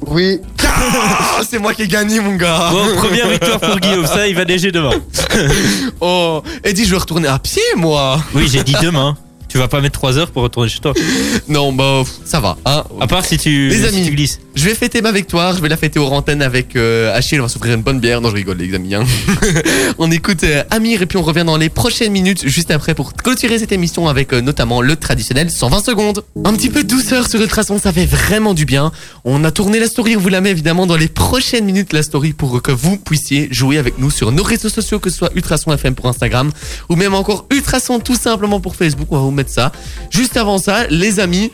[0.08, 0.40] Oui.
[0.64, 2.70] Ah, c'est moi qui ai gagné, mon gars.
[2.72, 4.92] Bon, première victoire pour Guillaume, ça il va neiger demain.
[6.02, 8.20] Oh, Eddie, je vais retourner à pied, moi.
[8.34, 9.18] Oui, j'ai dit demain.
[9.56, 10.92] Tu vas pas mettre 3 heures pour retourner chez toi?
[11.48, 12.58] Non, bah, ça va.
[12.66, 12.84] Hein.
[13.00, 14.04] À part si tu, Les si amis.
[14.06, 14.40] tu glisses.
[14.54, 17.44] Je vais fêter ma victoire, je vais la fêter aux antennes avec euh, Achille, on
[17.44, 18.20] va s'offrir une bonne bière.
[18.20, 18.96] Non, je rigole, les amis.
[18.96, 19.06] hein.
[19.98, 23.14] on écoute euh, Amir et puis on revient dans les prochaines minutes, juste après, pour
[23.14, 26.24] clôturer cette émission avec euh, notamment le traditionnel 120 secondes.
[26.44, 28.92] Un petit peu de douceur sur Ultrason, ça fait vraiment du bien.
[29.24, 32.04] On a tourné la story, on vous la met évidemment dans les prochaines minutes, la
[32.04, 35.30] story, pour que vous puissiez jouer avec nous sur nos réseaux sociaux, que ce soit
[35.34, 36.52] Ultrason FM pour Instagram,
[36.90, 39.72] ou même encore Ultrason tout simplement pour Facebook, on va vous mettre ça.
[40.10, 41.52] Juste avant ça, les amis,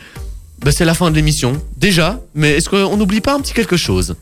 [0.63, 3.77] bah, c'est la fin de l'émission, déjà, mais est-ce qu'on n'oublie pas un petit quelque
[3.77, 4.15] chose?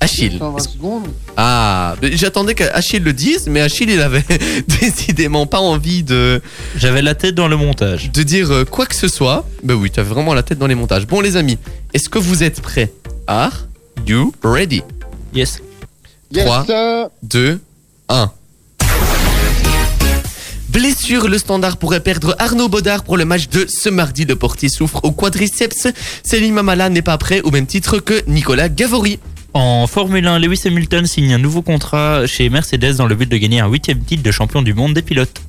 [0.00, 0.36] Achille.
[0.38, 1.08] 120 secondes.
[1.36, 4.24] Ah, j'attendais qu'Achille le dise, mais Achille, il avait
[4.80, 6.42] décidément pas envie de,
[6.76, 8.10] J'avais la tête dans le montage.
[8.12, 9.46] de dire euh, quoi que ce soit.
[9.62, 11.06] Bah oui, t'as vraiment la tête dans les montages.
[11.06, 11.56] Bon, les amis,
[11.94, 12.92] est-ce que vous êtes prêts?
[13.26, 13.66] Are
[14.06, 14.82] you ready?
[15.34, 15.62] Yes.
[16.30, 16.66] Yes, Trois.
[16.66, 17.08] sir.
[17.22, 17.60] 2,
[18.10, 18.30] 1.
[20.74, 24.24] Blessure, le standard pourrait perdre Arnaud Baudard pour le match de ce mardi.
[24.24, 25.86] Le portier souffre au quadriceps.
[26.24, 29.20] Selim Amala n'est pas prêt au même titre que Nicolas Gavori.
[29.52, 33.36] En Formule 1, Lewis Hamilton signe un nouveau contrat chez Mercedes dans le but de
[33.36, 35.40] gagner un huitième titre de champion du monde des pilotes.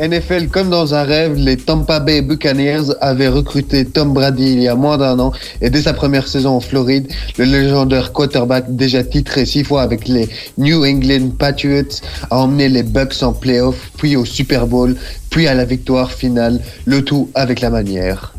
[0.00, 4.68] NFL, comme dans un rêve, les Tampa Bay Buccaneers avaient recruté Tom Brady il y
[4.68, 9.04] a moins d'un an et dès sa première saison en Floride, le légendaire quarterback déjà
[9.04, 10.28] titré six fois avec les
[10.58, 14.96] New England Patriots a emmené les Bucks en playoff, puis au Super Bowl,
[15.30, 18.34] puis à la victoire finale, le tout avec la manière.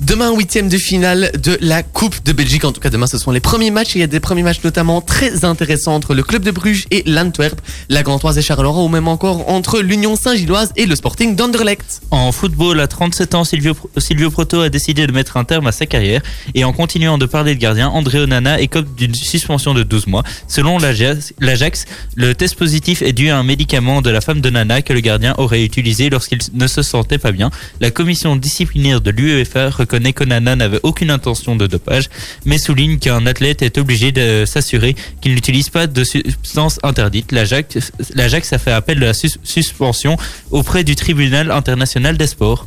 [0.00, 2.64] Demain, huitième de finale de la Coupe de Belgique.
[2.64, 3.96] En tout cas, demain, ce sont les premiers matchs.
[3.96, 7.02] Il y a des premiers matchs notamment très intéressants entre le club de Bruges et
[7.04, 12.00] l'Antwerp, la Gantoise et Charleroi, ou même encore entre l'Union Saint-Gilloise et le Sporting d'Anderlecht.
[12.12, 15.72] En football, à 37 ans, Silvio, Silvio Proto a décidé de mettre un terme à
[15.72, 16.22] sa carrière
[16.54, 20.22] et en continuant de parler de gardien, André Onana écope d'une suspension de 12 mois.
[20.46, 24.80] Selon l'Ajax, le test positif est dû à un médicament de la femme de Nana
[24.80, 27.50] que le gardien aurait utilisé lorsqu'il ne se sentait pas bien.
[27.80, 32.08] La commission disciplinaire de l'UEFA reconnaît qu'Onana n'avait aucune intention de dopage,
[32.44, 37.32] mais souligne qu'un athlète est obligé de s'assurer qu'il n'utilise pas de substances interdites.
[37.32, 40.16] L'Ajax l'Ajax a fait appel de la sus- suspension
[40.50, 42.66] auprès du tribunal international des sports.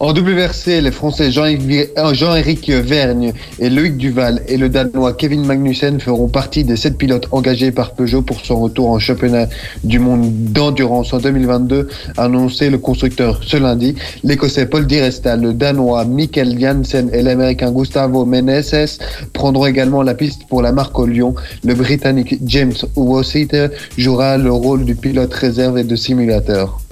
[0.00, 5.44] En WRC, les Français Jean-Éric euh, Jean-Éric Vergne et Loïc Duval et le Danois Kevin
[5.44, 9.46] Magnussen feront partie des sept pilotes engagés par Peugeot pour son retour en championnat
[9.82, 13.94] du monde d'endurance en 2022, a annoncé le constructeur ce lundi.
[14.22, 18.98] L'Écossais Paul Di Resta, le Danois Mikkel Janssen et l'Américain Gustavo Meneses
[19.32, 21.34] prendront également la piste pour la marque au Lyon.
[21.64, 26.83] Le Britannique James Wositer jouera le rôle du pilote réserve et de simulateur.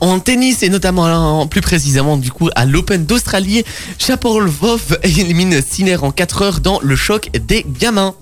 [0.00, 3.64] En tennis et notamment plus précisément du coup à l'Open d'Australie,
[3.98, 8.14] Chapovalov élimine Sinner en 4 heures dans le choc des gamins.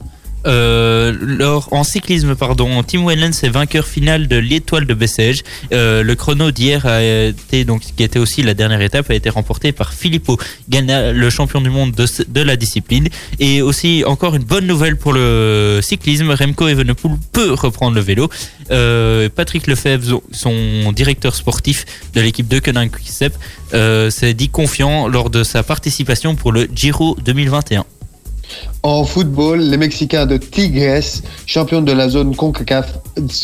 [0.47, 5.43] Euh, en cyclisme, pardon, Tim Wellens est vainqueur final de l'étoile de Bessèges.
[5.73, 9.31] Euh, le chrono d'hier a été donc qui était aussi la dernière étape a été
[9.31, 13.09] remporté par Filippo Ganna, le champion du monde de, la discipline.
[13.39, 18.29] Et aussi encore une bonne nouvelle pour le cyclisme, Remco Evenepoel peut reprendre le vélo.
[18.71, 21.85] Euh, Patrick Lefebvre, son directeur sportif
[22.15, 23.35] de l'équipe de Koenig Quickstep,
[23.75, 27.85] euh, s'est dit confiant lors de sa participation pour le Giro 2021.
[28.83, 32.99] En football, les Mexicains de Tigres, champions de la zone CONCACAF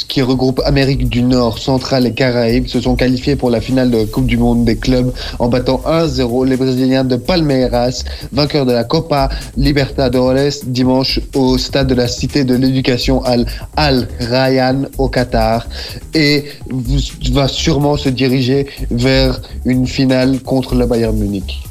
[0.09, 3.99] qui regroupe Amérique du Nord, Centrale et Caraïbes, se sont qualifiés pour la finale de
[3.99, 8.73] la Coupe du Monde des clubs en battant 1-0 les Brésiliens de Palmeiras, vainqueurs de
[8.73, 13.47] la Copa Libertadores dimanche au stade de la Cité de l'Éducation Al,
[13.77, 15.67] Al Rayyan au Qatar
[16.15, 16.45] et
[17.33, 21.63] va sûrement se diriger vers une finale contre le Bayern Munich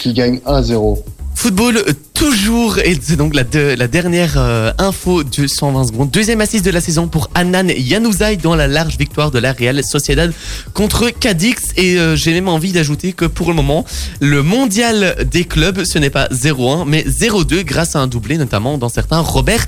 [0.00, 0.98] qui gagne 1-0.
[1.40, 6.10] Football euh, toujours et c'est donc la, de- la dernière euh, info de 120 secondes.
[6.10, 9.82] Deuxième assise de la saison pour Anan Yanouzaï dans la large victoire de la Real
[9.82, 10.34] Sociedad
[10.74, 13.86] contre Cadix et euh, j'ai même envie d'ajouter que pour le moment
[14.20, 18.76] le mondial des clubs ce n'est pas 0-1 mais 0-2 grâce à un doublé notamment
[18.76, 19.64] dans certains Robert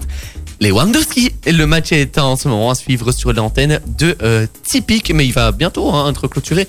[0.61, 1.31] Lewandowski.
[1.47, 4.15] Le match est en ce moment à suivre sur l'antenne de
[4.63, 6.69] Typique mais il va bientôt hein, être clôturé.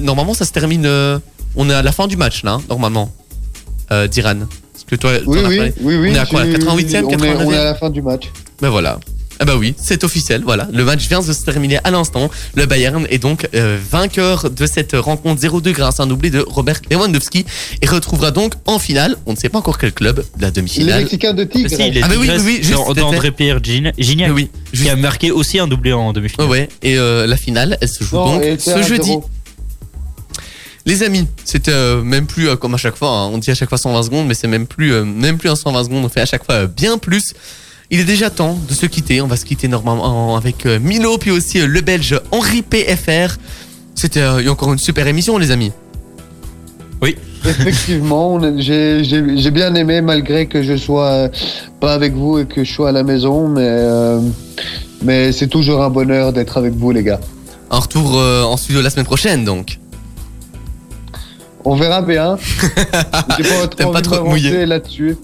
[0.00, 0.88] Normalement ça se termine,
[1.56, 3.12] on est à la fin du match là hein, normalement
[3.92, 4.36] euh, d'Iran.
[4.72, 6.08] Parce que toi, Oui, oui, oui, oui.
[6.12, 7.54] On est à quoi, j'ai- 88e, on est- On est 89e?
[7.60, 8.30] à la fin du match.
[8.60, 8.98] Ben voilà.
[9.40, 10.68] Ah bah oui, c'est officiel, voilà.
[10.72, 12.30] Le match vient de se terminer à l'instant.
[12.54, 16.38] Le Bayern est donc euh, vainqueur de cette rencontre 0-2 grâce à un doublé de
[16.48, 17.44] Robert Lewandowski
[17.82, 21.02] et retrouvera donc en finale, on ne sait pas encore quel club, la Les demi-finale.
[21.02, 21.68] Mexicains de Tigre.
[21.68, 24.50] Si, il est Ah, mais oui, oui, oui, juste, d'An- c'était- d'André-Pierre Gign- Gignac, oui,
[24.70, 26.48] qui juste- a marqué aussi un doublé en demi-finale.
[26.48, 26.68] ouais.
[26.84, 28.86] Et euh, la finale, elle se joue Non, donc ce 1-0.
[28.86, 29.16] jeudi.
[30.86, 33.08] Les amis, c'était euh, même plus euh, comme à chaque fois.
[33.08, 33.30] hein.
[33.32, 35.56] On dit à chaque fois 120 secondes, mais c'est même plus, euh, même plus un
[35.56, 36.04] 120 secondes.
[36.04, 37.32] On fait à chaque fois euh, bien plus.
[37.90, 39.20] Il est déjà temps de se quitter.
[39.22, 43.36] On va se quitter normalement avec euh, Milo, puis aussi euh, le Belge Henri PFR.
[43.94, 45.72] C'était euh, encore une super émission, les amis.
[47.46, 51.28] Effectivement, on a- j'ai bien aimé malgré que je sois
[51.80, 54.20] pas avec vous et que je sois à la maison, mais, euh,
[55.02, 57.20] mais c'est toujours un bonheur d'être avec vous, les gars.
[57.70, 59.78] Un retour euh, en studio la semaine prochaine, donc.
[61.64, 62.36] On verra bien.
[63.38, 65.16] J'ai pas trop pas trop m'avancer là-dessus.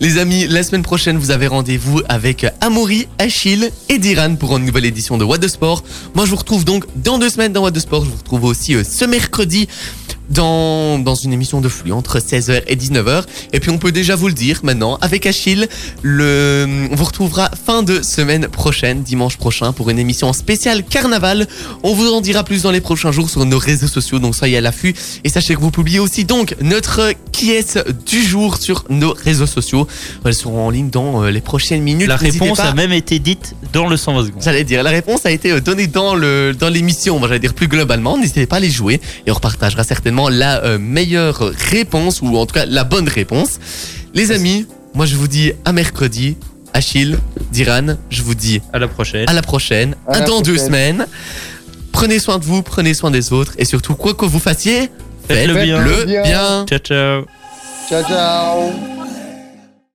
[0.00, 4.64] Les amis, la semaine prochaine, vous avez rendez-vous avec Amaury, Achille et Diran pour une
[4.64, 5.82] nouvelle édition de What de Sport.
[6.14, 8.04] Moi, je vous retrouve donc dans deux semaines dans What de Sport.
[8.04, 9.68] Je vous retrouve aussi euh, ce mercredi
[10.30, 13.24] dans, dans une émission de flux entre 16h et 19h.
[13.52, 15.68] Et puis, on peut déjà vous le dire maintenant, avec Achille,
[16.02, 21.46] le, on vous retrouvera fin de semaine prochaine, dimanche prochain, pour une émission spéciale carnaval.
[21.82, 24.56] On vous en dira plus dans les prochains jours sur nos réseaux sociaux, donc soyez
[24.56, 24.94] à l'affût.
[25.24, 29.46] Et sachez que vous publiez aussi donc notre qui est du jour sur nos réseaux
[29.46, 29.86] sociaux.
[30.24, 32.08] Elles seront en ligne dans euh, les prochaines minutes.
[32.08, 32.64] La réponse pas.
[32.64, 34.42] a même été dite dans le 120 secondes.
[34.42, 37.18] J'allais dire, la réponse a été euh, donnée dans le dans l'émission.
[37.18, 38.16] Moi, j'allais dire plus globalement.
[38.16, 39.84] N'hésitez pas à les jouer et on repartagera
[40.28, 43.58] la euh, meilleure réponse ou en tout cas la bonne réponse.
[44.14, 46.36] Les amis, moi je vous dis à mercredi.
[46.72, 47.18] Achille,
[47.52, 49.28] Diran, je vous dis À la prochaine.
[49.28, 51.06] à la prochaine, À à la dans deux semaines.
[51.92, 54.90] Prenez soin de vous, prenez soin des autres et surtout quoi que vous fassiez,
[55.28, 55.80] Faites-le bien.
[55.84, 56.22] le bien.
[56.22, 56.66] bien.
[56.68, 57.24] Ciao, ciao.
[57.88, 59.03] Ciao, ciao.